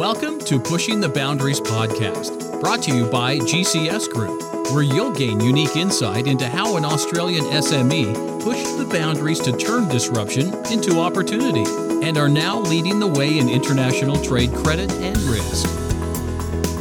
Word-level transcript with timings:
Welcome 0.00 0.38
to 0.46 0.58
Pushing 0.58 1.02
the 1.02 1.10
Boundaries 1.10 1.60
podcast, 1.60 2.58
brought 2.62 2.82
to 2.84 2.96
you 2.96 3.04
by 3.10 3.36
GCS 3.36 4.08
Group, 4.08 4.40
where 4.72 4.82
you'll 4.82 5.12
gain 5.12 5.40
unique 5.40 5.76
insight 5.76 6.26
into 6.26 6.48
how 6.48 6.78
an 6.78 6.86
Australian 6.86 7.44
SME 7.44 8.42
pushed 8.42 8.78
the 8.78 8.86
boundaries 8.86 9.40
to 9.40 9.52
turn 9.52 9.88
disruption 9.88 10.54
into 10.72 11.00
opportunity 11.00 11.66
and 12.02 12.16
are 12.16 12.30
now 12.30 12.60
leading 12.60 12.98
the 12.98 13.06
way 13.06 13.36
in 13.36 13.50
international 13.50 14.16
trade 14.22 14.54
credit 14.54 14.90
and 14.90 15.18
risk. 15.24 15.89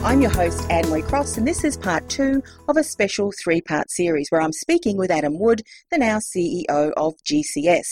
I'm 0.02 0.22
your 0.22 0.32
host, 0.32 0.66
Anne 0.70 0.90
Marie 0.90 1.02
Cross, 1.02 1.38
and 1.38 1.46
this 1.46 1.66
is 1.66 1.76
part 1.76 2.08
two 2.08 2.42
of 2.70 2.78
a 2.78 2.86
special 2.86 3.34
three 3.44 3.60
part 3.60 3.92
series 3.92 4.30
where 4.30 4.42
I'm 4.42 4.54
speaking 4.54 4.96
with 4.96 5.12
Adam 5.12 5.38
Wood, 5.38 5.62
the 5.92 5.98
now 5.98 6.20
CEO 6.20 6.94
of 6.96 7.16
GCS. 7.30 7.84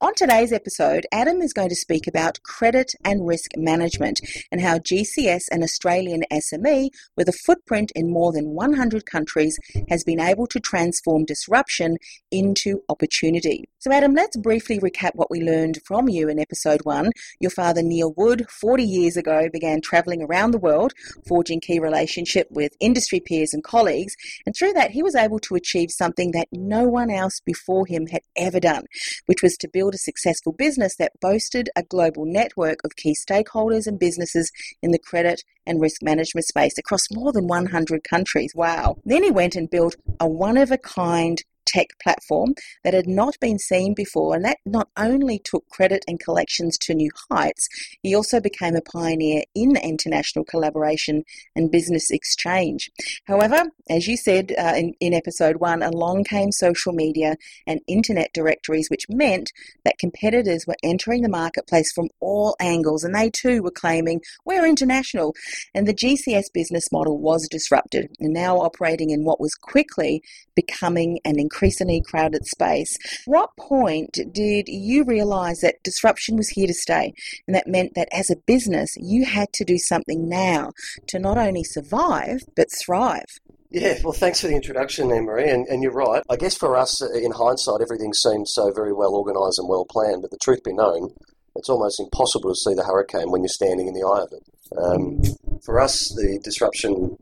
On 0.00 0.14
today's 0.14 0.52
episode, 0.52 1.06
Adam 1.10 1.42
is 1.42 1.52
going 1.52 1.68
to 1.68 1.74
speak 1.74 2.06
about 2.06 2.40
credit 2.44 2.92
and 3.04 3.26
risk 3.26 3.50
management 3.56 4.20
and 4.52 4.60
how 4.60 4.78
GCS, 4.78 5.48
an 5.50 5.64
Australian 5.64 6.22
SME 6.32 6.90
with 7.16 7.28
a 7.28 7.38
footprint 7.44 7.90
in 7.96 8.12
more 8.12 8.30
than 8.32 8.54
100 8.54 9.04
countries, 9.04 9.58
has 9.88 10.04
been 10.04 10.20
able 10.20 10.46
to 10.46 10.60
transform 10.60 11.24
disruption 11.24 11.96
into 12.30 12.82
opportunity. 12.88 13.64
So, 13.86 13.92
Adam, 13.92 14.14
let's 14.14 14.36
briefly 14.36 14.80
recap 14.80 15.12
what 15.14 15.30
we 15.30 15.40
learned 15.40 15.78
from 15.84 16.08
you 16.08 16.28
in 16.28 16.40
episode 16.40 16.80
one. 16.82 17.12
Your 17.38 17.52
father, 17.52 17.84
Neil 17.84 18.12
Wood, 18.16 18.50
40 18.50 18.82
years 18.82 19.16
ago, 19.16 19.48
began 19.52 19.80
traveling 19.80 20.22
around 20.22 20.50
the 20.50 20.58
world, 20.58 20.92
forging 21.28 21.60
key 21.60 21.78
relationship 21.78 22.48
with 22.50 22.72
industry 22.80 23.20
peers 23.20 23.54
and 23.54 23.62
colleagues, 23.62 24.16
and 24.44 24.56
through 24.56 24.72
that, 24.72 24.90
he 24.90 25.04
was 25.04 25.14
able 25.14 25.38
to 25.38 25.54
achieve 25.54 25.92
something 25.92 26.32
that 26.32 26.48
no 26.50 26.82
one 26.82 27.12
else 27.12 27.38
before 27.38 27.86
him 27.86 28.08
had 28.08 28.22
ever 28.34 28.58
done, 28.58 28.86
which 29.26 29.40
was 29.40 29.56
to 29.58 29.68
build 29.72 29.94
a 29.94 29.98
successful 29.98 30.50
business 30.50 30.96
that 30.96 31.12
boasted 31.20 31.70
a 31.76 31.84
global 31.84 32.24
network 32.26 32.80
of 32.82 32.96
key 32.96 33.14
stakeholders 33.14 33.86
and 33.86 34.00
businesses 34.00 34.50
in 34.82 34.90
the 34.90 34.98
credit 34.98 35.44
and 35.64 35.80
risk 35.80 36.02
management 36.02 36.44
space 36.44 36.76
across 36.76 37.02
more 37.12 37.30
than 37.30 37.46
100 37.46 38.02
countries. 38.02 38.50
Wow. 38.52 38.96
Then 39.04 39.22
he 39.22 39.30
went 39.30 39.54
and 39.54 39.70
built 39.70 39.94
a 40.18 40.26
one 40.26 40.56
of 40.56 40.72
a 40.72 40.78
kind 40.78 41.40
tech 41.66 41.88
platform 42.02 42.54
that 42.84 42.94
had 42.94 43.06
not 43.06 43.38
been 43.40 43.58
seen 43.58 43.94
before, 43.94 44.34
and 44.34 44.44
that 44.44 44.58
not 44.64 44.88
only 44.96 45.38
took 45.38 45.68
credit 45.68 46.04
and 46.08 46.20
collections 46.20 46.78
to 46.78 46.94
new 46.94 47.10
heights, 47.30 47.68
he 48.02 48.14
also 48.14 48.40
became 48.40 48.76
a 48.76 48.80
pioneer 48.80 49.42
in 49.54 49.76
international 49.76 50.44
collaboration 50.44 51.24
and 51.54 51.70
business 51.70 52.10
exchange. 52.10 52.90
However, 53.26 53.64
as 53.88 54.06
you 54.06 54.16
said 54.16 54.52
uh, 54.58 54.74
in, 54.76 54.94
in 55.00 55.14
episode 55.14 55.56
one, 55.56 55.82
along 55.82 56.24
came 56.24 56.52
social 56.52 56.92
media 56.92 57.36
and 57.66 57.80
internet 57.86 58.32
directories, 58.32 58.88
which 58.88 59.06
meant 59.08 59.52
that 59.84 59.98
competitors 59.98 60.64
were 60.66 60.76
entering 60.82 61.22
the 61.22 61.28
marketplace 61.28 61.92
from 61.92 62.08
all 62.20 62.56
angles, 62.60 63.04
and 63.04 63.14
they 63.14 63.30
too 63.30 63.62
were 63.62 63.70
claiming 63.70 64.20
we're 64.44 64.66
international. 64.66 65.34
And 65.74 65.86
the 65.86 65.94
GCS 65.94 66.44
business 66.52 66.90
model 66.92 67.18
was 67.18 67.48
disrupted 67.48 68.10
and 68.20 68.32
now 68.32 68.58
operating 68.58 69.10
in 69.10 69.24
what 69.24 69.40
was 69.40 69.54
quickly 69.54 70.22
becoming 70.56 71.20
an 71.24 71.38
increasingly 71.38 72.02
crowded 72.04 72.44
space. 72.46 72.98
What 73.26 73.50
point 73.56 74.18
did 74.32 74.66
you 74.66 75.04
realize 75.04 75.60
that 75.60 75.82
disruption 75.84 76.36
was 76.36 76.48
here 76.48 76.66
to 76.66 76.74
stay? 76.74 77.12
And 77.46 77.54
that 77.54 77.68
meant 77.68 77.94
that 77.94 78.08
as 78.12 78.30
a 78.30 78.36
business, 78.36 78.96
you 78.96 79.24
had 79.24 79.52
to 79.52 79.64
do 79.64 79.78
something 79.78 80.28
now 80.28 80.72
to 81.08 81.20
not 81.20 81.38
only 81.38 81.62
survive, 81.62 82.40
but 82.56 82.66
thrive. 82.72 83.38
Yeah, 83.70 83.98
well, 84.02 84.12
thanks 84.12 84.40
for 84.40 84.46
the 84.46 84.54
introduction, 84.54 85.12
Anne 85.12 85.24
Marie. 85.24 85.50
And, 85.50 85.66
and, 85.66 85.82
you're 85.82 85.92
right. 85.92 86.22
I 86.30 86.36
guess 86.36 86.56
for 86.56 86.76
us, 86.76 87.02
uh, 87.02 87.12
in 87.12 87.32
hindsight, 87.32 87.80
everything 87.82 88.14
seems 88.14 88.54
so 88.54 88.72
very 88.72 88.92
well 88.92 89.14
organised 89.14 89.58
and 89.58 89.68
well 89.68 89.84
planned. 89.84 90.22
But 90.22 90.30
the 90.30 90.38
truth 90.38 90.62
be 90.64 90.72
known, 90.72 91.10
it's 91.56 91.68
almost 91.68 92.00
impossible 92.00 92.50
to 92.50 92.56
see 92.56 92.74
the 92.74 92.84
hurricane 92.84 93.30
when 93.30 93.42
you're 93.42 93.48
standing 93.48 93.88
in 93.88 93.94
the 93.94 94.06
eye 94.06 94.22
of 94.22 94.32
it. 94.32 94.42
Um, 94.78 95.20
for 95.64 95.80
us, 95.80 96.08
the 96.14 96.40
disruption, 96.42 97.16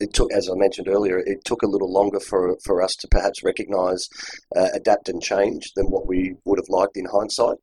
it 0.00 0.12
took, 0.14 0.32
as 0.32 0.48
I 0.50 0.54
mentioned 0.54 0.88
earlier, 0.88 1.18
it 1.18 1.44
took 1.44 1.62
a 1.62 1.66
little 1.66 1.92
longer 1.92 2.20
for, 2.20 2.56
for 2.64 2.82
us 2.82 2.94
to 2.96 3.08
perhaps 3.08 3.44
recognise, 3.44 4.08
uh, 4.56 4.68
adapt 4.74 5.08
and 5.08 5.22
change 5.22 5.72
than 5.76 5.86
what 5.86 6.06
we 6.06 6.34
would 6.44 6.58
have 6.58 6.68
liked 6.68 6.96
in 6.96 7.06
hindsight. 7.06 7.58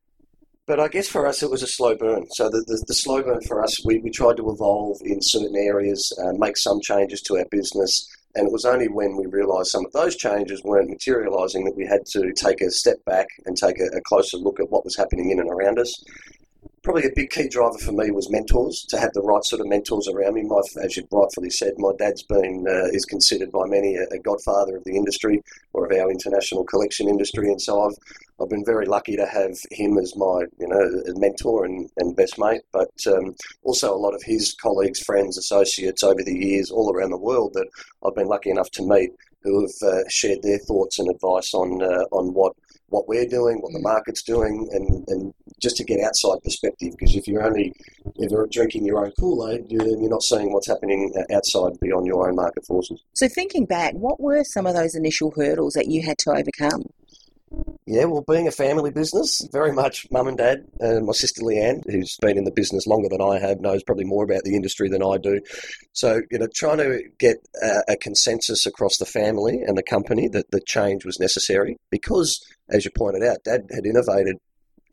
But 0.67 0.81
I 0.81 0.89
guess 0.89 1.07
for 1.07 1.25
us, 1.25 1.41
it 1.41 1.49
was 1.49 1.63
a 1.63 1.67
slow 1.67 1.95
burn. 1.95 2.25
So 2.31 2.49
the, 2.49 2.63
the, 2.67 2.83
the 2.87 2.93
slow 2.93 3.23
burn 3.23 3.39
for 3.47 3.63
us, 3.63 3.83
we, 3.85 3.99
we 3.99 4.09
tried 4.09 4.37
to 4.37 4.51
evolve 4.51 4.97
in 5.03 5.19
certain 5.21 5.55
areas, 5.55 6.11
uh, 6.21 6.33
make 6.37 6.57
some 6.57 6.81
changes 6.81 7.21
to 7.21 7.37
our 7.37 7.45
business, 7.49 8.05
and 8.35 8.47
it 8.47 8.51
was 8.51 8.65
only 8.65 8.87
when 8.87 9.15
we 9.15 9.25
realised 9.25 9.69
some 9.69 9.85
of 9.85 9.93
those 9.93 10.15
changes 10.15 10.61
weren't 10.63 10.89
materialising 10.89 11.63
that 11.65 11.75
we 11.75 11.87
had 11.87 12.05
to 12.07 12.33
take 12.33 12.61
a 12.61 12.69
step 12.69 13.03
back 13.05 13.27
and 13.45 13.55
take 13.55 13.79
a, 13.79 13.85
a, 13.97 14.01
closer 14.01 14.37
look 14.37 14.59
at 14.59 14.69
what 14.69 14.83
was 14.83 14.95
happening 14.95 15.31
in 15.31 15.39
and 15.39 15.49
around 15.49 15.79
us 15.79 16.03
probably 16.83 17.05
a 17.05 17.11
big 17.15 17.29
key 17.29 17.47
driver 17.47 17.77
for 17.77 17.91
me 17.91 18.11
was 18.11 18.29
mentors 18.29 18.85
to 18.89 18.99
have 18.99 19.11
the 19.13 19.21
right 19.21 19.43
sort 19.43 19.61
of 19.61 19.67
mentors 19.67 20.07
around 20.07 20.35
me. 20.35 20.43
My, 20.43 20.61
as 20.83 20.95
you 20.97 21.07
rightfully 21.11 21.49
said, 21.49 21.73
my 21.77 21.91
dad's 21.97 22.23
been 22.23 22.65
uh, 22.67 22.87
is 22.93 23.05
considered 23.05 23.51
by 23.51 23.65
many 23.65 23.95
a, 23.95 24.03
a, 24.11 24.19
godfather 24.19 24.77
of 24.77 24.83
the 24.83 24.95
industry 24.95 25.41
or 25.73 25.85
of 25.85 25.91
our 25.91 26.11
international 26.11 26.63
collection 26.65 27.09
industry, 27.09 27.49
and 27.49 27.61
so 27.61 27.81
I've 27.81 27.97
I've 28.39 28.49
been 28.49 28.65
very 28.65 28.85
lucky 28.85 29.15
to 29.15 29.25
have 29.25 29.57
him 29.71 29.97
as 29.97 30.15
my 30.15 30.43
you 30.59 30.67
know 30.67 31.13
mentor 31.15 31.65
and, 31.65 31.89
and 31.97 32.15
best 32.15 32.37
mate, 32.37 32.61
but 32.71 32.91
um, 33.07 33.35
also 33.63 33.93
a 33.93 33.97
lot 33.97 34.13
of 34.13 34.23
his 34.23 34.55
colleagues, 34.61 35.01
friends, 35.01 35.37
associates 35.37 36.03
over 36.03 36.23
the 36.23 36.35
years 36.35 36.71
all 36.71 36.93
around 36.93 37.09
the 37.09 37.17
world 37.17 37.53
that 37.53 37.67
I've 38.05 38.15
been 38.15 38.27
lucky 38.27 38.49
enough 38.49 38.71
to 38.71 38.87
meet 38.87 39.11
who 39.43 39.61
have 39.61 39.89
uh, 39.89 40.03
shared 40.09 40.41
their 40.41 40.59
thoughts 40.59 40.99
and 40.99 41.09
advice 41.09 41.53
on 41.53 41.81
uh, 41.81 42.05
on 42.11 42.33
what 42.33 42.53
what 42.89 43.07
we're 43.07 43.27
doing, 43.27 43.59
what 43.59 43.73
the 43.73 43.79
mm. 43.79 43.83
market's 43.83 44.23
doing, 44.23 44.67
and, 44.71 45.07
and 45.09 45.33
just 45.61 45.77
to 45.77 45.83
get 45.83 45.99
outside 45.99 46.37
perspective. 46.43 46.93
Because 46.97 47.15
if 47.15 47.27
you're 47.27 47.43
only 47.43 47.73
if 48.15 48.31
you're 48.31 48.47
drinking 48.47 48.85
your 48.85 49.05
own 49.05 49.11
Kool 49.19 49.49
Aid, 49.49 49.65
you're, 49.69 50.09
not 50.09 50.23
seeing 50.23 50.53
what's 50.53 50.67
happening 50.67 51.13
outside 51.33 51.73
beyond 51.81 52.05
your 52.05 52.27
own 52.27 52.35
market 52.35 52.65
forces. 52.65 53.03
So, 53.13 53.27
thinking 53.27 53.65
back, 53.65 53.93
what 53.93 54.19
were 54.19 54.43
some 54.43 54.65
of 54.65 54.75
those 54.75 54.95
initial 54.95 55.33
hurdles 55.35 55.73
that 55.73 55.87
you 55.87 56.01
had 56.01 56.17
to 56.19 56.31
overcome? 56.31 56.85
Yeah, 57.85 58.05
well, 58.05 58.25
being 58.27 58.47
a 58.47 58.51
family 58.51 58.91
business, 58.91 59.47
very 59.53 59.71
much 59.71 60.05
mum 60.11 60.27
and 60.27 60.37
dad, 60.37 60.65
and 60.81 61.05
my 61.05 61.13
sister 61.13 61.41
Leanne, 61.41 61.81
who's 61.89 62.17
been 62.21 62.37
in 62.37 62.43
the 62.43 62.51
business 62.51 62.85
longer 62.85 63.07
than 63.07 63.21
I 63.21 63.39
have, 63.39 63.61
knows 63.61 63.83
probably 63.83 64.03
more 64.03 64.25
about 64.25 64.43
the 64.43 64.55
industry 64.55 64.89
than 64.89 65.01
I 65.01 65.17
do. 65.17 65.39
So, 65.93 66.21
you 66.29 66.39
know, 66.39 66.47
trying 66.53 66.79
to 66.79 67.01
get 67.17 67.37
a, 67.61 67.93
a 67.93 67.95
consensus 67.95 68.65
across 68.65 68.97
the 68.97 69.05
family 69.05 69.61
and 69.65 69.77
the 69.77 69.83
company 69.83 70.27
that 70.29 70.51
the 70.51 70.59
change 70.67 71.05
was 71.05 71.19
necessary 71.19 71.77
because, 71.89 72.41
as 72.69 72.83
you 72.83 72.91
pointed 72.91 73.23
out, 73.23 73.37
dad 73.45 73.61
had 73.73 73.85
innovated 73.85 74.35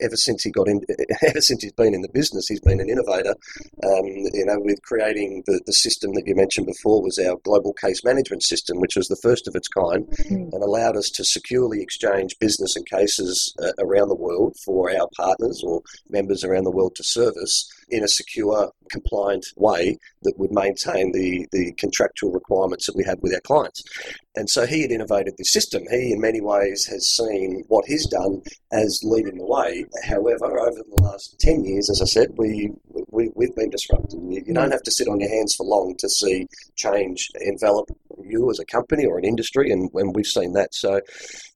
ever 0.01 0.15
since 0.15 0.43
he 0.43 0.51
got 0.51 0.67
in, 0.67 0.81
ever 1.27 1.41
since 1.41 1.63
he's 1.63 1.71
been 1.73 1.93
in 1.93 2.01
the 2.01 2.09
business, 2.09 2.47
he's 2.47 2.61
been 2.61 2.79
an 2.79 2.89
innovator. 2.89 3.35
Um, 3.83 4.05
you 4.05 4.45
know, 4.45 4.59
with 4.59 4.81
creating 4.83 5.43
the, 5.45 5.61
the 5.65 5.73
system 5.73 6.13
that 6.13 6.25
you 6.25 6.35
mentioned 6.35 6.67
before 6.67 7.01
was 7.01 7.19
our 7.19 7.37
global 7.43 7.73
case 7.73 8.03
management 8.03 8.43
system, 8.43 8.79
which 8.79 8.95
was 8.95 9.07
the 9.07 9.19
first 9.21 9.47
of 9.47 9.55
its 9.55 9.67
kind, 9.67 10.07
mm. 10.07 10.51
and 10.51 10.63
allowed 10.63 10.95
us 10.95 11.09
to 11.11 11.23
securely 11.23 11.81
exchange 11.81 12.35
business 12.39 12.75
and 12.75 12.85
cases 12.87 13.53
uh, 13.61 13.71
around 13.79 14.09
the 14.09 14.15
world 14.15 14.55
for 14.63 14.91
our 14.91 15.07
partners 15.15 15.61
or 15.63 15.81
members 16.09 16.43
around 16.43 16.63
the 16.63 16.71
world 16.71 16.95
to 16.95 17.03
service 17.03 17.69
in 17.89 18.03
a 18.03 18.07
secure, 18.07 18.71
compliant 18.89 19.45
way 19.55 19.97
that 20.23 20.37
would 20.37 20.51
maintain 20.51 21.11
the, 21.11 21.47
the 21.51 21.71
contractual 21.73 22.31
requirements 22.31 22.85
that 22.85 22.95
we 22.95 23.03
have 23.03 23.19
with 23.21 23.33
our 23.33 23.41
clients. 23.41 23.83
And 24.35 24.49
so 24.49 24.65
he 24.65 24.81
had 24.81 24.91
innovated 24.91 25.35
the 25.37 25.45
system. 25.45 25.83
He, 25.89 26.11
in 26.11 26.19
many 26.19 26.41
ways, 26.41 26.85
has 26.87 27.07
seen 27.15 27.63
what 27.67 27.85
he's 27.85 28.07
done 28.07 28.41
as 28.71 28.99
leading 29.03 29.37
the 29.37 29.45
way. 29.45 29.85
However, 30.03 30.59
over 30.59 30.81
the 30.83 31.01
last 31.01 31.39
10 31.39 31.63
years, 31.63 31.89
as 31.89 32.01
I 32.01 32.05
said, 32.05 32.29
we, 32.37 32.71
we, 33.09 33.29
we've 33.35 33.55
been 33.55 33.69
disrupted. 33.69 34.19
You, 34.21 34.43
you 34.45 34.53
don't 34.53 34.69
mm. 34.69 34.73
have 34.73 34.83
to 34.83 34.91
sit 34.91 35.07
on 35.07 35.19
your 35.19 35.29
hands 35.29 35.55
for 35.55 35.65
long 35.65 35.95
to 35.99 36.09
see 36.09 36.47
change 36.75 37.29
envelop 37.41 37.89
you 38.23 38.49
as 38.49 38.59
a 38.59 38.65
company 38.65 39.05
or 39.05 39.17
an 39.17 39.25
industry, 39.25 39.71
and, 39.71 39.89
and 39.93 40.15
we've 40.15 40.25
seen 40.25 40.53
that. 40.53 40.73
So, 40.73 41.01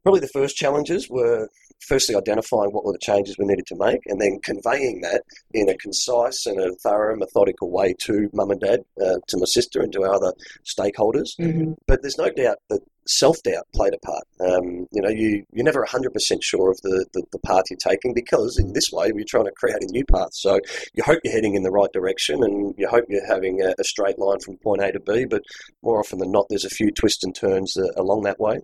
probably 0.03 0.21
the 0.21 0.29
first 0.29 0.55
challenges 0.55 1.09
were 1.09 1.49
firstly 1.79 2.15
identifying 2.15 2.71
what 2.71 2.85
were 2.85 2.93
the 2.93 2.99
changes 2.99 3.37
we 3.37 3.45
needed 3.45 3.65
to 3.67 3.75
make 3.75 4.01
and 4.05 4.19
then 4.19 4.39
conveying 4.43 5.01
that 5.01 5.23
in 5.53 5.69
a 5.69 5.77
concise 5.77 6.45
and 6.45 6.59
a 6.59 6.73
thorough, 6.75 7.15
methodical 7.15 7.71
way 7.71 7.93
to 7.99 8.29
mum 8.33 8.51
and 8.51 8.61
dad, 8.61 8.81
uh, 9.01 9.17
to 9.27 9.37
my 9.37 9.45
sister, 9.45 9.81
and 9.81 9.91
to 9.93 10.03
our 10.03 10.13
other 10.13 10.33
stakeholders. 10.65 11.37
Mm-hmm. 11.39 11.73
But 11.87 12.01
there's 12.01 12.17
no 12.17 12.29
doubt 12.29 12.57
that 12.69 12.81
self 13.09 13.41
doubt 13.43 13.65
played 13.73 13.93
a 13.93 14.05
part. 14.05 14.23
Um, 14.39 14.87
you 14.91 15.01
know, 15.01 15.09
you, 15.09 15.43
you're 15.51 15.65
never 15.65 15.85
100% 15.85 16.43
sure 16.43 16.71
of 16.71 16.79
the, 16.81 17.05
the, 17.13 17.23
the, 17.31 17.39
path 17.39 17.63
you're 17.69 17.77
taking 17.77 18.13
because 18.13 18.59
in 18.59 18.73
this 18.73 18.91
way 18.91 19.11
you're 19.13 19.25
trying 19.27 19.45
to 19.45 19.51
create 19.51 19.81
a 19.81 19.91
new 19.91 20.05
path. 20.05 20.29
So 20.33 20.59
you 20.93 21.03
hope 21.03 21.19
you're 21.23 21.33
heading 21.33 21.55
in 21.55 21.63
the 21.63 21.71
right 21.71 21.91
direction 21.91 22.43
and 22.43 22.75
you 22.77 22.87
hope 22.87 23.05
you're 23.09 23.25
having 23.25 23.61
a, 23.61 23.73
a 23.79 23.83
straight 23.83 24.19
line 24.19 24.39
from 24.39 24.57
point 24.57 24.83
A 24.83 24.91
to 24.91 24.99
B, 24.99 25.25
but 25.25 25.41
more 25.81 25.99
often 25.99 26.19
than 26.19 26.31
not, 26.31 26.45
there's 26.49 26.65
a 26.65 26.69
few 26.69 26.91
twists 26.91 27.23
and 27.23 27.33
turns 27.33 27.75
uh, 27.77 27.87
along 27.97 28.23
that 28.23 28.39
way. 28.39 28.59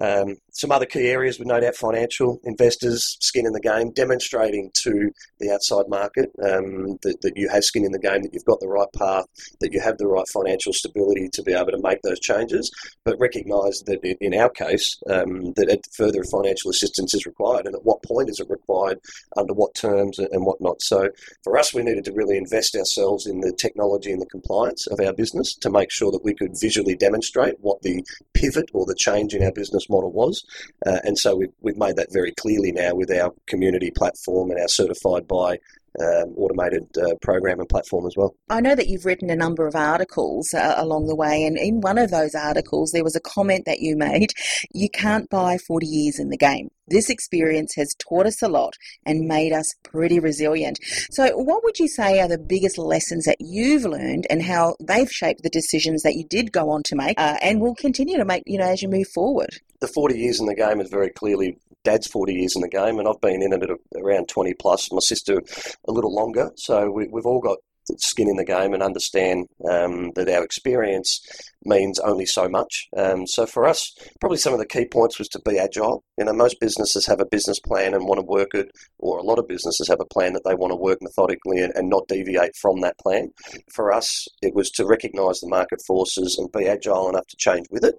Um, 0.00 0.36
some 0.60 0.70
other 0.70 0.84
key 0.84 1.08
areas 1.08 1.38
with 1.38 1.48
no 1.48 1.58
doubt 1.58 1.74
financial 1.74 2.38
investors, 2.44 3.16
skin 3.20 3.46
in 3.46 3.52
the 3.52 3.60
game, 3.60 3.90
demonstrating 3.92 4.70
to 4.74 5.10
the 5.38 5.50
outside 5.50 5.88
market 5.88 6.30
um, 6.42 6.98
that, 7.02 7.16
that 7.22 7.32
you 7.34 7.48
have 7.48 7.64
skin 7.64 7.84
in 7.84 7.92
the 7.92 7.98
game, 7.98 8.22
that 8.22 8.34
you've 8.34 8.44
got 8.44 8.60
the 8.60 8.68
right 8.68 8.92
path, 8.94 9.24
that 9.60 9.72
you 9.72 9.80
have 9.80 9.96
the 9.96 10.06
right 10.06 10.28
financial 10.28 10.74
stability 10.74 11.30
to 11.32 11.42
be 11.42 11.54
able 11.54 11.70
to 11.70 11.80
make 11.82 12.02
those 12.02 12.20
changes, 12.20 12.70
but 13.06 13.18
recognise 13.18 13.82
that 13.86 14.04
in 14.20 14.34
our 14.34 14.50
case, 14.50 14.98
um, 15.08 15.52
that 15.56 15.80
further 15.96 16.22
financial 16.24 16.70
assistance 16.70 17.14
is 17.14 17.24
required 17.24 17.64
and 17.64 17.74
at 17.74 17.84
what 17.84 18.02
point 18.02 18.28
is 18.28 18.38
it 18.38 18.50
required, 18.50 18.98
under 19.38 19.54
what 19.54 19.74
terms 19.74 20.18
and 20.18 20.44
whatnot. 20.44 20.82
So 20.82 21.08
for 21.42 21.56
us, 21.56 21.72
we 21.72 21.82
needed 21.82 22.04
to 22.04 22.12
really 22.12 22.36
invest 22.36 22.76
ourselves 22.76 23.26
in 23.26 23.40
the 23.40 23.52
technology 23.58 24.12
and 24.12 24.20
the 24.20 24.26
compliance 24.26 24.86
of 24.88 25.00
our 25.00 25.14
business 25.14 25.54
to 25.56 25.70
make 25.70 25.90
sure 25.90 26.12
that 26.12 26.24
we 26.24 26.34
could 26.34 26.52
visually 26.60 26.96
demonstrate 26.96 27.54
what 27.60 27.80
the 27.80 28.04
pivot 28.34 28.68
or 28.74 28.84
the 28.84 28.94
change 28.94 29.34
in 29.34 29.42
our 29.42 29.52
business 29.52 29.88
model 29.88 30.12
was. 30.12 30.44
Uh, 30.86 30.98
and 31.04 31.18
so 31.18 31.36
we've, 31.36 31.52
we've 31.60 31.76
made 31.76 31.96
that 31.96 32.12
very 32.12 32.32
clearly 32.32 32.72
now 32.72 32.94
with 32.94 33.10
our 33.10 33.32
community 33.46 33.90
platform 33.90 34.50
and 34.50 34.60
our 34.60 34.68
certified 34.68 35.26
by 35.26 35.58
um, 35.98 36.34
automated 36.36 36.86
uh, 36.98 37.14
program 37.22 37.58
and 37.58 37.68
platform 37.68 38.06
as 38.06 38.14
well. 38.16 38.34
I 38.48 38.60
know 38.60 38.74
that 38.74 38.88
you've 38.88 39.04
written 39.04 39.30
a 39.30 39.36
number 39.36 39.66
of 39.66 39.74
articles 39.74 40.54
uh, 40.54 40.74
along 40.76 41.06
the 41.06 41.16
way, 41.16 41.44
and 41.44 41.56
in 41.58 41.80
one 41.80 41.98
of 41.98 42.10
those 42.10 42.34
articles, 42.34 42.92
there 42.92 43.04
was 43.04 43.16
a 43.16 43.20
comment 43.20 43.64
that 43.66 43.80
you 43.80 43.96
made 43.96 44.32
you 44.72 44.88
can't 44.88 45.28
buy 45.30 45.58
40 45.58 45.86
years 45.86 46.18
in 46.18 46.28
the 46.28 46.36
game. 46.36 46.70
This 46.88 47.08
experience 47.08 47.74
has 47.76 47.94
taught 47.98 48.26
us 48.26 48.42
a 48.42 48.48
lot 48.48 48.74
and 49.06 49.28
made 49.28 49.52
us 49.52 49.74
pretty 49.84 50.18
resilient. 50.18 50.78
So, 51.10 51.36
what 51.36 51.62
would 51.62 51.78
you 51.78 51.88
say 51.88 52.20
are 52.20 52.28
the 52.28 52.38
biggest 52.38 52.78
lessons 52.78 53.24
that 53.26 53.36
you've 53.38 53.84
learned 53.84 54.26
and 54.28 54.42
how 54.42 54.74
they've 54.80 55.10
shaped 55.10 55.42
the 55.42 55.50
decisions 55.50 56.02
that 56.02 56.14
you 56.14 56.24
did 56.24 56.52
go 56.52 56.70
on 56.70 56.82
to 56.84 56.96
make 56.96 57.18
uh, 57.18 57.36
and 57.42 57.60
will 57.60 57.76
continue 57.76 58.16
to 58.16 58.24
make, 58.24 58.42
you 58.46 58.58
know, 58.58 58.66
as 58.66 58.82
you 58.82 58.88
move 58.88 59.08
forward? 59.08 59.50
The 59.80 59.88
40 59.88 60.18
years 60.18 60.40
in 60.40 60.46
the 60.46 60.54
game 60.54 60.80
is 60.80 60.90
very 60.90 61.10
clearly 61.10 61.58
dad's 61.84 62.06
40 62.06 62.34
years 62.34 62.56
in 62.56 62.62
the 62.62 62.68
game, 62.68 62.98
and 62.98 63.08
I've 63.08 63.20
been 63.20 63.42
in 63.42 63.52
it 63.52 63.62
at 63.62 63.70
around 64.00 64.28
20 64.28 64.54
plus. 64.54 64.90
My 64.92 65.00
sister 65.00 65.42
a 65.88 65.92
little 65.92 66.14
longer. 66.14 66.50
So 66.56 66.90
we, 66.90 67.04
have 67.04 67.26
all 67.26 67.40
got 67.40 67.58
skin 67.98 68.28
in 68.28 68.36
the 68.36 68.44
game 68.44 68.72
and 68.72 68.82
understand 68.82 69.46
um, 69.68 70.12
that 70.14 70.28
our 70.28 70.44
experience 70.44 71.20
means 71.64 71.98
only 71.98 72.26
so 72.26 72.48
much. 72.48 72.88
Um, 72.96 73.26
so 73.26 73.46
for 73.46 73.66
us, 73.66 73.92
probably 74.20 74.38
some 74.38 74.52
of 74.52 74.58
the 74.58 74.66
key 74.66 74.86
points 74.86 75.18
was 75.18 75.28
to 75.28 75.40
be 75.44 75.58
agile. 75.58 76.04
You 76.16 76.24
know, 76.24 76.32
most 76.32 76.60
businesses 76.60 77.06
have 77.06 77.20
a 77.20 77.26
business 77.26 77.58
plan 77.60 77.94
and 77.94 78.06
want 78.06 78.20
to 78.20 78.26
work 78.26 78.54
it, 78.54 78.70
or 78.98 79.18
a 79.18 79.22
lot 79.22 79.38
of 79.38 79.48
businesses 79.48 79.88
have 79.88 80.00
a 80.00 80.06
plan 80.06 80.32
that 80.34 80.44
they 80.44 80.54
want 80.54 80.72
to 80.72 80.76
work 80.76 80.98
methodically 81.00 81.60
and, 81.60 81.72
and 81.74 81.88
not 81.88 82.08
deviate 82.08 82.54
from 82.56 82.80
that 82.80 82.98
plan. 82.98 83.30
For 83.72 83.92
us, 83.92 84.26
it 84.42 84.54
was 84.54 84.70
to 84.72 84.86
recognise 84.86 85.40
the 85.40 85.48
market 85.48 85.80
forces 85.86 86.36
and 86.38 86.52
be 86.52 86.68
agile 86.68 87.08
enough 87.08 87.26
to 87.26 87.36
change 87.36 87.66
with 87.70 87.84
it 87.84 87.96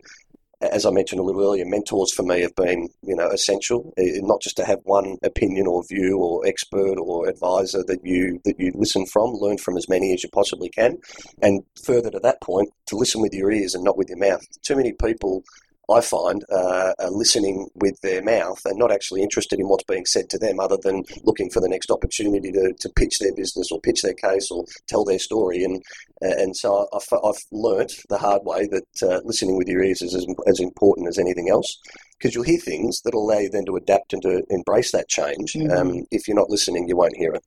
as 0.61 0.85
I 0.85 0.91
mentioned 0.91 1.19
a 1.19 1.23
little 1.23 1.43
earlier, 1.43 1.65
mentors 1.65 2.13
for 2.13 2.23
me 2.23 2.41
have 2.41 2.55
been, 2.55 2.89
you 3.03 3.15
know, 3.15 3.29
essential. 3.29 3.93
Not 3.97 4.41
just 4.41 4.57
to 4.57 4.65
have 4.65 4.79
one 4.83 5.17
opinion 5.23 5.67
or 5.67 5.83
view 5.89 6.17
or 6.17 6.45
expert 6.45 6.97
or 6.97 7.27
advisor 7.27 7.83
that 7.87 7.99
you 8.03 8.39
that 8.45 8.59
you 8.59 8.71
listen 8.75 9.05
from, 9.05 9.31
learn 9.33 9.57
from 9.57 9.77
as 9.77 9.89
many 9.89 10.13
as 10.13 10.23
you 10.23 10.29
possibly 10.29 10.69
can, 10.69 10.97
and 11.41 11.63
further 11.85 12.11
to 12.11 12.19
that 12.19 12.41
point, 12.41 12.69
to 12.87 12.95
listen 12.95 13.21
with 13.21 13.33
your 13.33 13.51
ears 13.51 13.73
and 13.75 13.83
not 13.83 13.97
with 13.97 14.09
your 14.09 14.19
mouth. 14.19 14.41
Too 14.61 14.75
many 14.75 14.93
people 14.93 15.43
I 15.89 16.01
find, 16.01 16.43
uh, 16.51 16.93
are 16.99 17.11
listening 17.11 17.67
with 17.75 17.99
their 18.01 18.21
mouth 18.23 18.61
and 18.65 18.77
not 18.77 18.91
actually 18.91 19.21
interested 19.23 19.59
in 19.59 19.67
what's 19.67 19.83
being 19.83 20.05
said 20.05 20.29
to 20.29 20.37
them, 20.37 20.59
other 20.59 20.77
than 20.81 21.03
looking 21.23 21.49
for 21.49 21.59
the 21.59 21.69
next 21.69 21.91
opportunity 21.91 22.51
to, 22.51 22.73
to 22.79 22.89
pitch 22.95 23.19
their 23.19 23.33
business 23.33 23.71
or 23.71 23.81
pitch 23.81 24.01
their 24.01 24.13
case 24.13 24.51
or 24.51 24.65
tell 24.87 25.03
their 25.03 25.19
story. 25.19 25.63
And 25.63 25.81
and 26.21 26.55
so 26.55 26.87
I've, 26.93 27.19
I've 27.23 27.43
learnt 27.51 27.93
the 28.09 28.17
hard 28.17 28.43
way 28.45 28.67
that 28.67 29.03
uh, 29.03 29.21
listening 29.25 29.57
with 29.57 29.67
your 29.67 29.83
ears 29.83 30.01
is 30.01 30.13
as, 30.13 30.25
as 30.47 30.59
important 30.59 31.07
as 31.07 31.17
anything 31.17 31.49
else 31.49 31.79
because 32.17 32.35
you'll 32.35 32.43
hear 32.43 32.59
things 32.59 33.01
that 33.01 33.15
allow 33.15 33.39
you 33.39 33.49
then 33.49 33.65
to 33.65 33.75
adapt 33.75 34.13
and 34.13 34.21
to 34.21 34.43
embrace 34.51 34.91
that 34.91 35.09
change. 35.09 35.53
Mm-hmm. 35.53 35.71
Um, 35.71 36.05
if 36.11 36.27
you're 36.27 36.37
not 36.37 36.51
listening, 36.51 36.87
you 36.87 36.95
won't 36.95 37.17
hear 37.17 37.33
it. 37.33 37.43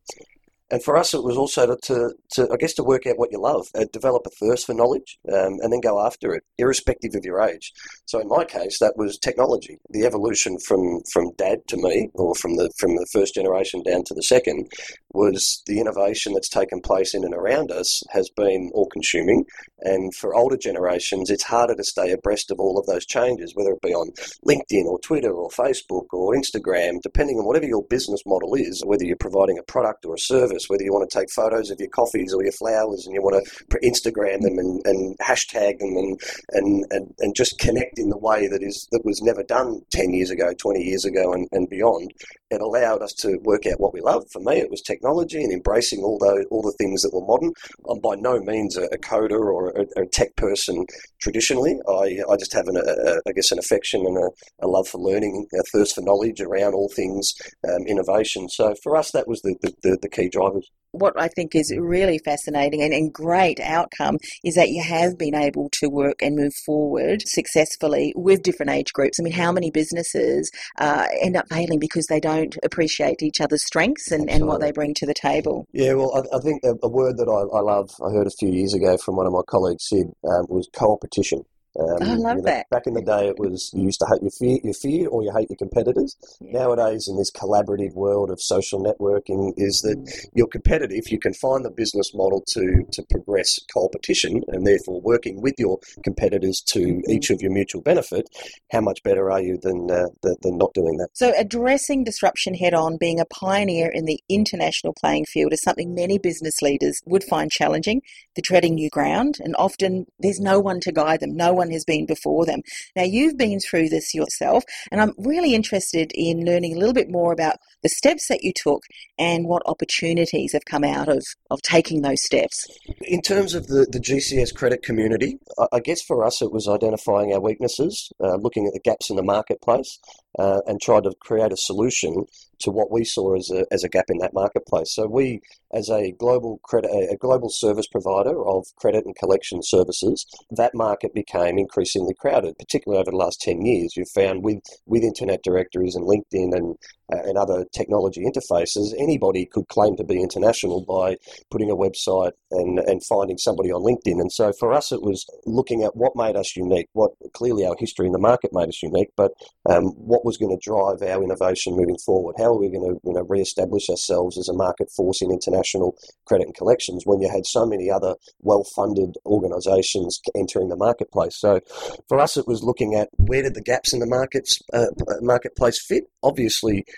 And 0.71 0.83
for 0.83 0.97
us, 0.97 1.13
it 1.15 1.23
was 1.23 1.37
also 1.37 1.67
to, 1.67 1.77
to, 1.83 2.15
to, 2.33 2.49
I 2.53 2.57
guess, 2.57 2.75
to 2.75 2.83
work 2.83 3.07
out 3.07 3.19
what 3.19 3.31
you 3.31 3.41
love, 3.41 3.69
uh, 3.75 3.85
develop 3.93 4.27
a 4.27 4.31
thirst 4.31 4.67
for 4.67 4.75
knowledge, 4.75 5.19
um, 5.29 5.59
and 5.61 5.73
then 5.73 5.81
go 5.81 6.05
after 6.05 6.35
it, 6.35 6.43
irrespective 6.59 7.15
of 7.15 7.25
your 7.25 7.41
age. 7.41 7.73
So 8.07 8.19
in 8.19 8.29
my 8.29 8.45
case, 8.45 8.79
that 8.79 8.97
was 8.97 9.19
technology. 9.19 9.79
The 9.91 10.05
evolution 10.05 10.59
from, 10.59 11.03
from 11.13 11.33
dad 11.37 11.59
to 11.69 11.77
me, 11.77 12.11
or 12.15 12.35
from 12.35 12.57
the 12.57 12.71
from 12.79 12.97
the 12.97 13.07
first 13.13 13.35
generation 13.35 13.83
down 13.83 14.05
to 14.05 14.15
the 14.15 14.23
second, 14.23 14.73
was 15.15 15.63
the 15.67 15.81
innovation 15.81 16.35
that's 16.35 16.49
taken 16.49 16.81
place 16.81 17.15
in 17.15 17.25
and 17.25 17.35
around 17.35 17.71
us 17.71 18.03
has 18.11 18.29
been 18.37 18.71
all-consuming. 18.75 19.45
And 19.81 20.15
for 20.15 20.35
older 20.35 20.57
generations, 20.57 21.31
it's 21.31 21.45
harder 21.45 21.75
to 21.75 21.85
stay 21.85 22.13
abreast 22.13 22.51
of 22.51 22.61
all 22.61 22.79
of 22.79 22.87
those 22.87 23.07
changes, 23.07 23.55
whether 23.55 23.73
it 23.73 23.83
be 23.83 23.95
on 23.95 24.11
LinkedIn 24.47 24.85
or 24.85 24.99
Twitter 25.01 25.33
or 25.33 25.49
Facebook 25.51 26.07
or 26.13 26.35
Instagram, 26.35 27.01
depending 27.03 27.39
on 27.39 27.47
whatever 27.47 27.67
your 27.67 27.85
business 27.89 28.21
model 28.27 28.55
is, 28.55 28.83
whether 28.85 29.05
you're 29.05 29.17
providing 29.17 29.59
a 29.59 29.63
product 29.63 30.05
or 30.05 30.15
a 30.15 30.19
service 30.19 30.45
service, 30.45 30.69
whether 30.69 30.83
you 30.83 30.93
want 30.93 31.09
to 31.09 31.19
take 31.19 31.31
photos 31.31 31.71
of 31.71 31.79
your 31.81 31.89
coffees 31.91 32.33
or 32.35 32.43
your 32.43 32.53
flowers 32.53 33.07
and 33.07 33.15
you 33.15 33.23
want 33.23 33.45
to 33.45 33.79
Instagram 33.81 34.41
them 34.41 34.59
and, 34.59 34.81
and 34.85 35.19
hashtag 35.19 35.79
them 35.79 35.97
and, 35.97 36.21
and, 36.51 36.85
and, 36.91 37.15
and 37.21 37.37
just 37.37 37.59
connect 37.59 37.99
in 37.99 38.09
the 38.11 38.19
way 38.19 38.49
that 38.49 38.63
is 38.63 38.87
that 38.91 39.05
was 39.05 39.23
never 39.23 39.43
done 39.43 39.81
10 39.93 40.13
years 40.13 40.31
ago, 40.31 40.53
20 40.59 40.83
years 40.83 41.05
ago 41.05 41.33
and, 41.33 41.49
and 41.53 41.69
beyond, 41.69 42.11
it 42.51 42.61
allowed 42.61 43.03
us 43.03 43.13
to 43.13 43.39
work 43.43 43.67
out 43.67 43.81
what 43.81 43.95
we 43.95 44.01
love. 44.01 44.25
For 44.33 44.41
me, 44.41 44.59
it 44.59 44.71
was 44.71 44.81
technology 44.81 45.04
and 45.05 45.53
embracing 45.53 46.03
all 46.03 46.19
those, 46.19 46.45
all 46.51 46.63
the 46.63 46.75
things 46.79 47.03
that 47.03 47.13
were 47.13 47.25
modern. 47.27 47.53
I'm 47.89 48.01
by 48.01 48.15
no 48.17 48.41
means 48.41 48.77
a, 48.77 48.85
a 48.85 48.99
coder 48.99 49.41
or 49.41 49.71
a, 49.71 50.03
a, 50.03 50.07
tech 50.07 50.35
person 50.37 50.85
traditionally. 51.21 51.79
I, 51.89 52.21
I 52.31 52.37
just 52.37 52.53
have, 52.53 52.69
an, 52.69 52.77
a, 52.77 53.21
I 53.29 53.33
guess, 53.33 53.53
an 53.53 53.59
affection 53.59 54.05
and 54.07 54.17
a, 54.63 54.67
love 54.67 54.89
for 54.89 54.99
learning, 54.99 55.47
a 55.55 55.63
thirst 55.73 55.95
for 55.95 56.01
knowledge 56.01 56.41
around 56.41 56.75
all 56.75 56.89
things 56.89 57.35
um, 57.69 57.87
innovation. 57.87 58.49
So 58.49 58.75
for 58.83 58.97
us, 58.97 59.11
that 59.13 59.29
was 59.29 59.43
the, 59.43 59.57
the, 59.83 59.99
the 60.01 60.09
key 60.09 60.29
drivers 60.29 60.71
what 60.95 61.21
I 61.21 61.29
think 61.29 61.55
is 61.55 61.75
really 61.77 62.19
fascinating 62.19 62.83
and, 62.83 62.93
and, 62.93 63.13
great 63.13 63.61
outcome 63.61 64.19
is 64.43 64.55
that 64.55 64.71
you 64.71 64.83
have 64.83 65.19
been 65.19 65.35
able 65.35 65.69
to 65.81 65.89
work 65.89 66.21
and 66.21 66.35
move 66.37 66.55
forward 66.67 67.23
successfully 67.27 68.13
with 68.17 68.43
different 68.43 68.73
age 68.73 68.93
groups. 68.93 69.19
I 69.21 69.23
mean, 69.23 69.33
how 69.33 69.53
many 69.53 69.71
businesses 69.71 70.51
uh, 70.79 71.07
end 71.21 71.37
up 71.37 71.49
failing 71.49 71.79
because 71.79 72.07
they 72.07 72.19
don't 72.19 72.57
appreciate 72.65 73.23
each 73.23 73.41
other's 73.41 73.65
strengths 73.65 74.11
and, 74.11 74.29
and 74.31 74.47
what 74.47 74.61
they 74.61 74.73
bring 74.73 74.95
to 74.95 75.07
the 75.07 75.15
table? 75.15 75.67
Yeah, 75.73 75.95
well, 75.95 76.13
I, 76.17 76.37
I 76.37 76.41
think 76.41 76.63
a, 76.65 76.75
a, 76.83 76.89
word 76.89 77.19
that 77.19 77.29
I, 77.29 77.57
I, 77.57 77.61
love, 77.61 77.91
I 78.05 78.11
heard 78.11 78.27
a 78.27 78.37
few 78.39 78.51
years 78.51 78.75
ago 78.75 78.97
from 78.97 79.17
one 79.17 79.27
of 79.27 79.33
my 79.33 79.43
colleagues, 79.47 79.85
Sid, 79.89 80.07
um, 80.25 80.47
was 80.49 80.69
competition. 80.75 81.45
Um, 81.79 82.03
I 82.03 82.15
love 82.15 82.37
you 82.39 82.43
know, 82.43 82.51
that. 82.51 82.71
Back 82.71 82.87
in 82.87 82.95
the 82.95 83.03
day, 83.03 83.29
it 83.29 83.39
was 83.39 83.71
you 83.75 83.85
used 83.85 84.01
to 84.01 84.07
hate 84.07 84.23
your 84.23 84.31
fear, 84.31 84.59
your 84.63 84.75
fear, 84.75 85.09
or 85.09 85.23
you 85.23 85.33
hate 85.37 85.51
your 85.51 85.57
competitors. 85.57 86.17
Yeah. 86.41 86.61
Nowadays, 86.61 87.09
in 87.09 87.17
this 87.17 87.31
collaborative 87.33 87.95
world 87.95 88.31
of 88.31 88.41
social 88.41 88.83
networking, 88.83 89.53
is 89.57 89.81
that 89.83 89.99
mm. 89.99 90.27
you're 90.35 90.47
competitive. 90.47 91.05
You 91.09 91.19
can 91.19 91.35
find 91.35 91.65
the 91.65 91.71
business 91.71 92.15
model 92.15 92.45
to 92.49 92.85
to 92.93 93.03
progress 93.11 93.59
competition, 93.73 94.43
and 94.49 94.67
therefore 94.67 95.01
working 95.01 95.43
with 95.43 95.55
your 95.59 95.79
competitors 96.05 96.63
to 96.69 96.81
mm-hmm. 96.81 97.11
each 97.11 97.31
of 97.31 97.43
your 97.43 97.51
mutual 97.53 97.83
benefit. 97.83 98.29
How 98.71 98.81
much 98.81 99.03
better 99.03 99.31
are 99.31 99.43
you 99.43 99.59
than 99.61 99.91
uh, 99.91 100.07
than, 100.23 100.37
than 100.43 100.59
not 100.59 100.75
doing 100.75 100.97
that? 100.99 101.09
So, 101.13 101.33
addressing 101.37 102.05
disruption 102.05 102.55
head 102.55 102.75
on, 102.75 102.99
being 102.99 103.19
a 103.19 103.27
pioneer 103.27 103.91
in 103.93 104.05
the 104.05 104.21
international 104.29 104.95
playing 105.01 105.25
field, 105.27 105.53
is 105.53 105.63
something 105.63 105.95
many 105.95 106.19
business 106.19 106.63
leaders 106.63 107.01
would 107.07 107.25
find 107.25 107.51
challenging. 107.51 108.01
They're 108.37 108.43
treading 108.45 108.75
new 108.75 108.91
ground, 108.91 109.39
and 109.41 109.57
often 109.59 110.07
there's 110.21 110.41
no 110.41 110.61
one 110.61 110.79
to 110.81 110.93
guide 110.93 111.21
them. 111.21 111.35
No 111.35 111.53
one 111.53 111.64
has 111.71 111.85
been 111.85 112.07
before 112.07 112.47
them. 112.47 112.61
Now, 112.97 113.03
you've 113.03 113.37
been 113.37 113.61
through 113.61 113.89
this 113.89 114.15
yourself, 114.15 114.65
and 114.91 115.01
I'm 115.01 115.13
really 115.19 115.55
interested 115.55 116.13
in 116.15 116.45
learning 116.45 116.75
a 116.75 116.79
little 116.79 116.95
bit 116.95 117.11
more 117.11 117.33
about 117.33 117.57
the 117.83 117.89
steps 117.89 118.29
that 118.29 118.43
you 118.43 118.53
took 118.55 118.83
and 119.19 119.47
what 119.47 119.63
opportunities 119.67 120.53
have 120.53 120.65
come 120.65 120.85
out 120.85 121.09
of, 121.09 121.25
of 121.51 121.63
taking 121.63 122.03
those 122.03 122.23
steps. 122.23 122.67
In 123.03 123.21
terms 123.21 123.55
of 123.55 123.67
the, 123.67 123.87
the 123.91 124.01
GCS 124.01 124.55
credit 124.55 124.83
community, 124.83 125.39
I 125.73 125.81
guess 125.81 126.03
for 126.03 126.25
us 126.25 126.43
it 126.43 126.53
was 126.53 126.69
identifying 126.69 127.33
our 127.33 127.41
weaknesses, 127.41 128.11
uh, 128.23 128.37
looking 128.37 128.67
at 128.67 128.73
the 128.73 128.81
gaps 128.81 129.11
in 129.11 129.17
the 129.17 129.23
marketplace, 129.23 129.99
uh, 130.39 130.61
and 130.67 130.81
try 130.81 131.01
to 131.01 131.13
create 131.21 131.53
a 131.53 131.57
solution 131.57 132.25
to 132.65 132.71
what 132.71 132.91
we 132.91 133.05
saw 133.05 133.37
as 133.37 133.51
a, 133.51 133.65
as 133.71 133.85
a 133.85 133.89
gap 133.89 134.07
in 134.09 134.19
that 134.19 134.35
marketplace. 134.35 134.93
So 134.93 135.07
we, 135.07 135.41
as 135.73 135.91
a 135.91 136.13
global 136.13 136.59
credit, 136.65 136.91
a 136.91 137.17
global 137.17 137.51
service 137.51 137.87
provider 137.87 138.45
of 138.47 138.67
credit 138.77 139.05
and 139.05 139.15
collection 139.15 139.63
services, 139.63 140.27
that 140.51 140.75
market 140.75 141.15
became 141.15 141.59
increasingly 141.59 142.15
crowded, 142.15 142.59
particularly 142.59 143.01
over 143.01 143.11
the 143.11 143.17
last 143.17 143.41
10 143.43 143.65
years. 143.65 143.97
You've 143.97 144.09
found 144.09 144.43
with, 144.43 144.61
with 144.87 145.03
internet 145.03 145.43
directories 145.43 145.95
and 145.95 146.07
LinkedIn 146.07 146.57
and, 146.57 146.77
and 147.09 147.37
other 147.37 147.65
technology 147.75 148.25
interfaces, 148.25 148.93
anybody 148.99 149.47
could 149.47 149.69
claim 149.69 149.97
to 149.97 150.05
be 150.05 150.23
international 150.23 150.85
by 150.87 151.17
putting 151.51 151.71
a 151.71 151.77
website 151.77 152.33
and, 152.51 152.79
and 152.81 153.05
finding 153.05 153.39
somebody 153.39 153.71
on 153.71 153.83
LinkedIn. 153.83 154.21
And 154.21 154.33
so 154.33 154.53
for 154.59 154.73
us, 154.73 154.93
it 154.93 155.03
was 155.03 155.25
looking 155.47 155.83
at 155.83 155.97
what 155.97 156.17
made 156.17 156.37
us 156.37 156.57
unique, 156.57 156.89
what 156.93 157.13
clearly 157.35 157.67
our 157.67 157.77
history 157.79 158.07
in 158.07 158.13
the 158.13 158.19
market 158.19 158.51
made 158.53 158.69
us 158.69 158.83
unique, 158.83 159.11
but 159.17 159.33
um, 159.69 159.87
what 159.97 160.25
was 160.25 160.37
going 160.37 160.57
to 160.57 160.65
drive 160.65 161.03
our 161.03 161.23
innovation 161.23 161.77
moving 161.77 161.99
forward? 162.05 162.37
How 162.39 162.47
are 162.47 162.59
we 162.59 162.71
going 162.71 162.95
to 162.95 163.01
you 163.05 163.15
know, 163.15 163.27
re-establish 163.29 163.89
ourselves 163.89 164.39
as 164.39 164.49
a 164.49 164.55
market 164.55 164.91
force 164.91 165.23
in 165.23 165.31
international 165.31 165.97
credit 166.27 166.47
and 166.47 166.55
collections 166.55 167.03
when 167.05 167.21
you 167.21 167.29
had 167.29 167.47
so 167.47 167.67
many 167.67 167.91
other 167.91 168.15
well-funded 168.41 169.17
organisations 169.27 170.21
entering 170.35 170.69
the 170.69 170.77
marketplace? 170.77 171.37
So 171.39 171.61
for 172.09 172.21
us, 172.21 172.37
it 172.37 172.47
was 172.47 172.63
looking 172.63 172.95
at 172.95 173.09
where 173.17 173.43
did 173.43 173.55
the 173.55 173.63
gaps 173.63 173.93
in 173.93 174.01
the 174.01 174.07
markets 174.07 174.61
uh, 174.73 174.87
marketplace 175.21 175.85
fit? 175.85 176.05
Obviously, 176.23 176.85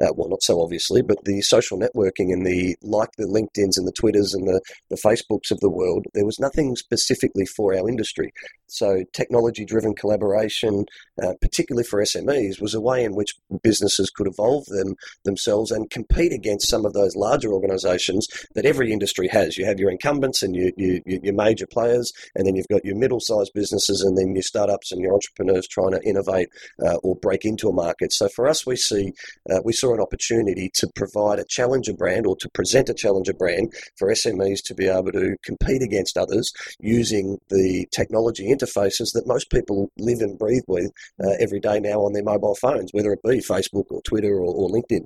uh, 0.00 0.12
well, 0.14 0.28
not 0.28 0.42
so 0.42 0.60
obviously, 0.60 1.02
but 1.02 1.24
the 1.24 1.40
social 1.42 1.78
networking 1.78 2.32
and 2.32 2.46
the 2.46 2.76
like 2.82 3.10
the 3.18 3.24
LinkedIn's 3.24 3.76
and 3.76 3.86
the 3.86 3.92
Twitters 3.92 4.34
and 4.34 4.48
the, 4.48 4.60
the 4.88 4.96
Facebooks 4.96 5.50
of 5.50 5.60
the 5.60 5.70
world, 5.70 6.06
there 6.14 6.24
was 6.24 6.40
nothing 6.40 6.76
specifically 6.76 7.46
for 7.46 7.74
our 7.74 7.88
industry. 7.88 8.32
So, 8.70 9.04
technology 9.12 9.64
driven 9.64 9.94
collaboration, 9.94 10.86
uh, 11.22 11.34
particularly 11.40 11.84
for 11.84 12.00
SMEs, 12.02 12.60
was 12.60 12.74
a 12.74 12.80
way 12.80 13.04
in 13.04 13.14
which 13.14 13.34
businesses 13.62 14.10
could 14.10 14.28
evolve 14.28 14.64
them 14.66 14.94
themselves 15.24 15.70
and 15.70 15.90
compete 15.90 16.32
against 16.32 16.68
some 16.68 16.86
of 16.86 16.92
those 16.92 17.16
larger 17.16 17.52
organizations 17.52 18.28
that 18.54 18.64
every 18.64 18.92
industry 18.92 19.28
has. 19.28 19.58
You 19.58 19.66
have 19.66 19.80
your 19.80 19.90
incumbents 19.90 20.42
and 20.42 20.54
your, 20.54 20.70
your, 20.76 21.00
your 21.04 21.34
major 21.34 21.66
players, 21.66 22.12
and 22.34 22.46
then 22.46 22.54
you've 22.54 22.68
got 22.68 22.84
your 22.84 22.96
middle 22.96 23.20
sized 23.20 23.52
businesses, 23.54 24.02
and 24.02 24.16
then 24.16 24.34
your 24.34 24.42
startups 24.42 24.92
and 24.92 25.00
your 25.00 25.14
entrepreneurs 25.14 25.66
trying 25.66 25.92
to 25.92 26.02
innovate 26.08 26.48
uh, 26.84 26.96
or 27.02 27.16
break 27.16 27.44
into 27.44 27.68
a 27.68 27.72
market. 27.72 28.12
So, 28.12 28.28
for 28.28 28.48
us, 28.48 28.64
we 28.64 28.76
see 28.76 29.12
uh, 29.50 29.60
we 29.64 29.72
saw 29.72 29.89
an 29.94 30.00
opportunity 30.00 30.70
to 30.74 30.88
provide 30.94 31.38
a 31.38 31.44
challenger 31.48 31.92
brand 31.92 32.26
or 32.26 32.36
to 32.36 32.48
present 32.50 32.88
a 32.88 32.94
challenger 32.94 33.32
brand 33.32 33.72
for 33.98 34.08
SMEs 34.08 34.62
to 34.64 34.74
be 34.74 34.86
able 34.86 35.12
to 35.12 35.36
compete 35.44 35.82
against 35.82 36.16
others 36.16 36.52
using 36.80 37.38
the 37.48 37.86
technology 37.92 38.52
interfaces 38.52 39.12
that 39.12 39.26
most 39.26 39.50
people 39.50 39.90
live 39.98 40.20
and 40.20 40.38
breathe 40.38 40.64
with 40.68 40.90
uh, 41.22 41.32
every 41.40 41.60
day 41.60 41.80
now 41.80 42.00
on 42.00 42.12
their 42.12 42.24
mobile 42.24 42.54
phones, 42.54 42.90
whether 42.92 43.12
it 43.12 43.22
be 43.22 43.40
Facebook 43.40 43.84
or 43.90 44.02
Twitter 44.02 44.34
or, 44.34 44.54
or 44.54 44.68
LinkedIn. 44.68 45.04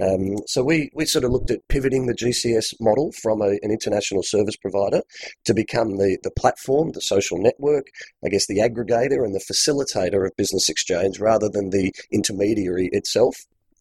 Um, 0.00 0.36
so 0.46 0.62
we, 0.62 0.90
we 0.94 1.04
sort 1.04 1.24
of 1.24 1.30
looked 1.30 1.50
at 1.50 1.66
pivoting 1.68 2.06
the 2.06 2.14
GCS 2.14 2.74
model 2.80 3.12
from 3.22 3.42
a, 3.42 3.58
an 3.62 3.70
international 3.70 4.22
service 4.22 4.56
provider 4.56 5.02
to 5.44 5.54
become 5.54 5.98
the, 5.98 6.16
the 6.22 6.30
platform, 6.30 6.92
the 6.92 7.02
social 7.02 7.38
network, 7.38 7.86
I 8.24 8.28
guess 8.28 8.46
the 8.46 8.58
aggregator 8.58 9.24
and 9.24 9.34
the 9.34 9.44
facilitator 9.50 10.24
of 10.26 10.36
business 10.36 10.68
exchange 10.68 11.18
rather 11.18 11.48
than 11.48 11.70
the 11.70 11.92
intermediary 12.10 12.88
itself. 12.92 13.36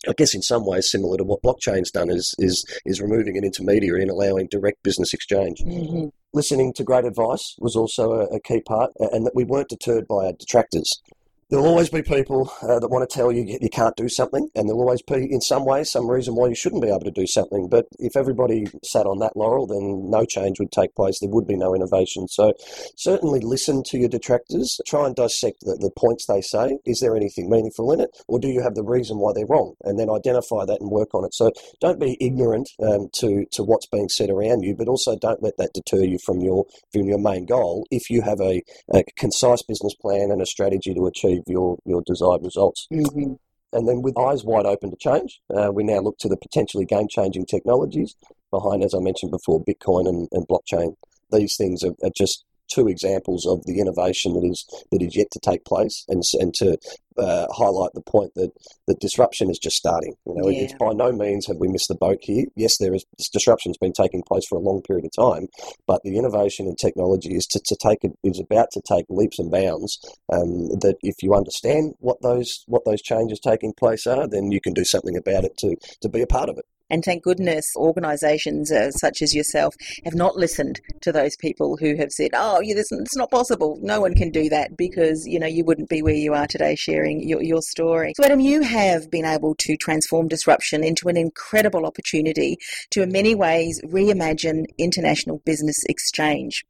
I 0.08 0.14
guess 0.14 0.34
in 0.34 0.42
some 0.42 0.66
ways 0.66 0.90
similar 0.90 1.18
to 1.18 1.24
what 1.24 1.42
blockchain's 1.42 1.92
done 1.92 2.10
is 2.10 2.34
is 2.40 2.66
is 2.86 3.02
removing 3.02 3.38
an 3.38 3.44
intermediary 3.44 4.02
and 4.02 4.12
allowing 4.12 4.48
direct 4.48 4.82
business 4.84 5.14
exchange. 5.14 5.60
Mm-hmm. 5.60 6.08
Listening 6.34 6.74
to 6.74 6.84
great 6.84 7.06
advice 7.06 7.56
was 7.60 7.76
also 7.76 8.14
a, 8.14 8.26
a 8.36 8.40
key 8.40 8.62
part, 8.62 8.92
and 9.00 9.26
that 9.26 9.36
we 9.36 9.44
weren't 9.44 9.70
deterred 9.70 10.08
by 10.08 10.28
our 10.28 10.34
detractors 10.34 11.02
there'll 11.50 11.68
always 11.68 11.90
be 11.90 12.02
people 12.02 12.52
uh, 12.62 12.80
that 12.80 12.90
want 12.90 13.08
to 13.10 13.14
tell 13.14 13.32
you 13.32 13.58
you 13.62 13.70
can't 13.70 13.96
do 13.96 14.08
something, 14.08 14.48
and 14.56 14.68
there'll 14.68 14.82
always 14.82 15.02
be, 15.02 15.28
in 15.32 15.42
some 15.42 15.66
way, 15.66 15.84
some 15.84 16.10
reason 16.10 16.36
why 16.36 16.48
you 16.48 16.56
shouldn't 16.56 16.82
be 16.82 16.90
able 16.90 17.00
to 17.02 17.12
do 17.12 17.26
something. 17.26 17.68
But 17.68 17.88
if 17.98 18.16
everybody 18.16 18.66
sat 18.84 19.06
on 19.06 19.20
that 19.20 19.36
laurel, 19.36 19.68
then 19.68 20.10
no 20.10 20.26
change 20.26 20.60
would 20.60 20.72
take 20.72 20.96
place. 20.96 21.20
There 21.20 21.30
would 21.30 21.48
be 21.48 21.58
no 21.58 21.74
innovation. 21.74 22.28
So 22.28 22.54
certainly 22.96 23.40
listen 23.42 23.84
to 23.88 23.98
your 23.98 24.10
detractors. 24.10 24.80
Try 24.88 25.08
and 25.08 25.16
dissect 25.16 25.62
the, 25.62 25.76
the 25.80 25.92
points 25.98 26.26
they 26.26 26.42
say. 26.42 26.78
Is 26.86 27.00
there 27.00 27.16
anything 27.16 27.50
meaningful 27.50 27.92
in 27.92 28.00
it, 28.00 28.10
or 28.28 28.40
do 28.40 28.48
you 28.48 28.62
have 28.62 28.76
the 28.76 28.84
reason 28.84 29.18
why 29.18 29.32
they're 29.34 29.46
wrong? 29.48 29.74
And 29.84 30.00
then 30.00 30.10
identify 30.10 30.66
that 30.66 30.82
and 30.82 30.92
work 30.92 31.14
on 31.14 31.26
it. 31.26 31.34
So 31.34 31.52
don't 31.82 32.00
be 32.00 32.18
ignorant 32.22 32.70
um, 32.82 33.10
to 33.16 33.46
to 33.52 33.64
what's 33.64 33.88
being 33.88 34.10
said 34.10 34.30
around 34.30 34.62
you, 34.64 34.76
but 34.76 34.88
also 34.88 35.16
don't 35.18 35.42
let 35.42 35.58
that 35.58 35.74
deter 35.74 36.04
you 36.04 36.18
from 36.24 36.42
your 36.42 36.66
from 36.94 37.06
your 37.06 37.20
main 37.20 37.46
goal. 37.46 37.88
If 37.90 38.10
you 38.10 38.22
have 38.22 38.40
a, 38.40 38.62
a 38.94 39.04
concise 39.18 39.64
business 39.64 39.96
plan 39.96 40.30
and 40.32 40.42
a 40.42 40.46
strategy 40.46 40.94
to 40.94 41.08
achieve 41.08 41.39
achieve 41.40 41.52
your, 41.52 41.78
your 41.86 42.02
desired 42.06 42.44
results. 42.44 42.88
Mm-hmm. 42.92 43.34
And 43.72 43.88
then, 43.88 44.02
with 44.02 44.18
eyes 44.18 44.44
wide 44.44 44.66
open 44.66 44.90
to 44.90 44.98
change, 44.98 45.42
uh, 45.56 45.72
we 45.72 45.84
now 45.84 46.00
look 46.00 46.18
to 46.20 46.28
the 46.28 46.38
potentially 46.38 46.86
game 46.86 47.08
changing 47.08 47.46
technologies 47.46 48.16
behind, 48.50 48.84
as 48.84 48.96
I 48.96 49.00
mentioned 49.00 49.32
before, 49.32 49.64
Bitcoin 49.64 50.10
and, 50.10 50.28
and 50.32 50.48
blockchain. 50.48 50.96
These 51.32 51.56
things 51.56 51.84
are, 51.84 51.94
are 52.04 52.10
just 52.16 52.46
two 52.70 52.88
examples 52.88 53.46
of 53.46 53.66
the 53.66 53.80
innovation 53.80 54.34
that 54.34 54.46
is 54.46 54.66
that 54.92 55.02
is 55.02 55.16
yet 55.16 55.28
to 55.32 55.40
take 55.40 55.66
place, 55.66 56.06
and 56.08 56.24
and 56.40 56.54
to 56.56 56.78
uh, 57.18 57.48
highlight 57.52 57.92
the 57.94 58.02
point 58.02 58.34
that 58.36 58.52
the 58.88 58.96
disruption 58.96 59.50
is 59.50 59.60
just 59.60 59.76
starting. 59.76 60.16
You 60.26 60.36
know, 60.36 60.50
yeah. 60.50 60.64
it's 60.64 60.74
by 60.74 60.94
no 60.94 61.12
means 61.12 61.48
have 61.48 61.58
we 61.58 61.68
missed 61.68 61.90
the 61.90 61.96
boat 61.96 62.20
here. 62.22 62.46
Yes, 62.56 62.78
there 62.78 62.94
is 62.94 63.06
disruption 63.34 63.72
has 63.72 63.78
been 63.78 63.94
taking 63.94 64.24
place 64.24 64.46
for 64.48 64.58
a 64.58 64.62
long 64.62 64.82
period 64.82 65.06
of 65.06 65.12
time, 65.12 65.48
but 65.88 66.02
the 66.04 66.18
innovation 66.18 66.68
in 66.68 66.76
technology 66.76 67.36
is 67.36 67.46
to, 67.48 67.60
to 67.66 67.76
take 67.76 68.00
is 68.24 68.40
about 68.40 68.72
to 68.72 68.82
take 68.88 69.06
leaps 69.10 69.40
and 69.40 69.52
bounds. 69.52 70.00
Um, 70.32 70.70
that 70.80 70.98
if 71.02 71.22
you 71.22 71.34
understand 71.34 71.96
what 72.00 72.22
those 72.22 72.64
what 72.68 72.86
those 72.86 73.02
changes 73.02 73.40
taking 73.40 73.74
place 73.74 74.08
are, 74.08 74.28
then 74.28 74.52
you 74.52 74.62
can 74.62 74.74
do 74.74 74.86
something 74.86 75.18
about 75.18 75.44
it 75.44 75.58
to 75.58 75.76
to 76.02 76.10
be 76.10 76.22
a 76.22 76.28
part 76.28 76.50
of 76.50 76.58
it. 76.58 76.66
And 76.90 77.04
thank 77.04 77.24
goodness 77.24 77.66
organisations 77.76 78.72
uh, 78.72 78.92
such 78.92 79.22
as 79.22 79.36
yourself 79.36 79.76
have 80.06 80.16
not 80.16 80.36
listened 80.36 80.82
to 81.02 81.12
those 81.12 81.36
people 81.36 81.78
who 81.78 81.96
have 81.96 82.12
said, 82.12 82.32
"Oh, 82.34 82.62
yeah, 82.62 82.76
this, 82.76 82.92
it's 82.92 83.16
not 83.16 83.32
possible. 83.32 83.78
No 83.82 84.02
one 84.02 84.16
can 84.16 84.32
do 84.32 84.50
that," 84.50 84.78
because 84.78 85.26
you 85.26 85.40
know 85.40 85.48
you 85.48 85.64
wouldn't 85.64 85.90
be 85.90 86.02
where 86.02 86.14
you 86.14 86.34
are 86.34 86.48
today 86.48 86.76
sharing 86.76 87.28
your, 87.28 87.42
your 87.42 87.62
story. 87.62 88.14
So, 88.16 88.24
Adam, 88.24 88.40
you 88.40 88.62
have 88.62 89.10
been 89.12 89.26
able 89.26 89.56
to 89.60 89.78
transform 89.78 90.28
disruption 90.28 90.84
into 90.84 91.08
an 91.08 91.18
incredible 91.18 91.86
opportunity 91.86 92.58
to, 92.92 93.04
in 93.04 93.12
many 93.12 93.36
ways, 93.36 93.82
reimagine 93.86 94.66
international 94.78 95.42
business 95.46 95.78
exchange. 95.88 96.64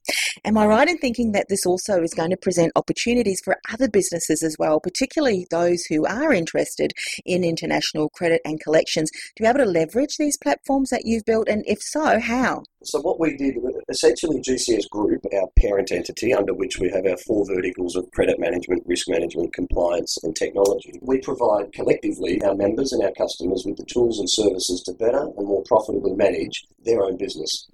Am 0.45 0.57
I 0.57 0.61
mm-hmm. 0.61 0.69
right 0.69 0.87
in 0.87 0.97
thinking 0.97 1.33
that 1.33 1.47
this 1.49 1.65
also 1.65 2.01
is 2.01 2.13
going 2.13 2.31
to 2.31 2.37
present 2.37 2.71
opportunities 2.75 3.41
for 3.43 3.57
other 3.71 3.89
businesses 3.89 4.43
as 4.43 4.55
well, 4.57 4.79
particularly 4.79 5.45
those 5.51 5.83
who 5.85 6.05
are 6.05 6.33
interested 6.33 6.93
in 7.25 7.43
international 7.43 8.09
credit 8.09 8.41
and 8.43 8.59
collections, 8.59 9.09
to 9.35 9.43
be 9.43 9.47
able 9.47 9.59
to 9.59 9.65
leverage 9.65 9.99
leverage 9.99 10.17
these 10.17 10.37
platforms 10.37 10.89
that 10.89 11.05
you've 11.05 11.25
built? 11.25 11.47
And 11.47 11.63
if 11.67 11.79
so, 11.81 12.19
how? 12.19 12.63
So, 12.83 13.01
what 13.01 13.19
we 13.19 13.35
did, 13.35 13.55
essentially, 13.89 14.41
GCS 14.41 14.89
Group, 14.89 15.25
our 15.33 15.47
parent 15.57 15.91
entity 15.91 16.33
under 16.33 16.53
which 16.53 16.79
we 16.79 16.89
have 16.91 17.05
our 17.05 17.17
four 17.27 17.45
verticals 17.45 17.95
of 17.95 18.09
credit 18.11 18.39
management, 18.39 18.83
risk 18.85 19.09
management, 19.09 19.53
compliance, 19.53 20.17
and 20.23 20.35
technology, 20.35 20.93
we 21.01 21.19
provide 21.19 21.73
collectively 21.73 22.41
our 22.43 22.55
members 22.55 22.93
and 22.93 23.03
our 23.03 23.11
customers 23.11 23.63
with 23.65 23.77
the 23.77 23.85
tools 23.85 24.19
and 24.19 24.29
services 24.29 24.81
to 24.83 24.93
better 24.93 25.27
and 25.37 25.47
more 25.47 25.63
profitably 25.67 26.13
manage 26.13 26.65
their 26.85 27.03
own 27.03 27.17
business. 27.17 27.67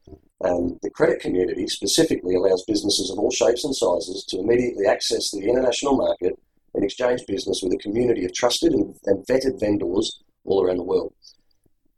Um, 0.45 0.77
the 0.83 0.91
credit 0.91 1.19
community 1.19 1.67
specifically 1.67 2.35
allows 2.35 2.63
businesses 2.67 3.09
of 3.09 3.17
all 3.17 3.31
shapes 3.31 3.63
and 3.63 3.75
sizes 3.75 4.25
to 4.29 4.39
immediately 4.39 4.85
access 4.85 5.31
the 5.31 5.41
international 5.41 5.95
market 5.95 6.37
and 6.75 6.83
exchange 6.83 7.21
business 7.27 7.61
with 7.63 7.73
a 7.73 7.77
community 7.77 8.25
of 8.25 8.33
trusted 8.33 8.73
and, 8.73 8.95
and 9.05 9.25
vetted 9.25 9.59
vendors 9.59 10.21
all 10.43 10.63
around 10.63 10.77
the 10.77 10.83
world 10.83 11.13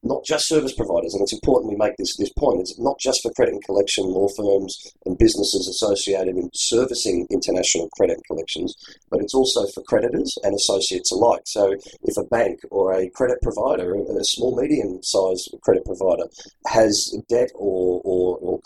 not 0.08 0.24
just 0.24 0.48
service 0.48 0.74
providers, 0.74 1.13
and 1.13 1.22
it's 1.22 1.34
important 1.34 1.72
we 1.72 1.77
make 1.77 1.96
this, 1.98 2.16
this 2.18 2.32
point, 2.38 2.62
it's 2.62 2.80
not 2.80 3.00
just 3.00 3.22
for 3.22 3.32
credit 3.34 3.54
and 3.54 3.63
collection 3.66 4.06
law 4.06 4.27
firms 4.36 4.94
and 5.06 5.18
businesses 5.18 5.68
associated 5.68 6.36
in 6.36 6.50
servicing 6.54 7.27
international 7.30 7.89
credit 7.98 8.20
collections, 8.27 8.75
but 9.10 9.22
it's 9.22 9.34
also 9.34 9.66
for 9.74 9.84
creditors 9.84 10.38
and 10.44 10.56
associates 10.56 11.12
alike. 11.12 11.42
So 11.46 11.75
if 12.04 12.18
a 12.18 12.24
bank 12.24 12.60
or 12.72 12.94
a 12.94 13.10
credit 13.10 13.42
provider, 13.42 13.96
a 13.96 14.24
small, 14.24 14.56
medium 14.56 15.00
sized 15.04 15.54
credit 15.62 15.86
provider, 15.86 16.24
has 16.68 17.13
debt 17.30 17.50
or 17.56 18.01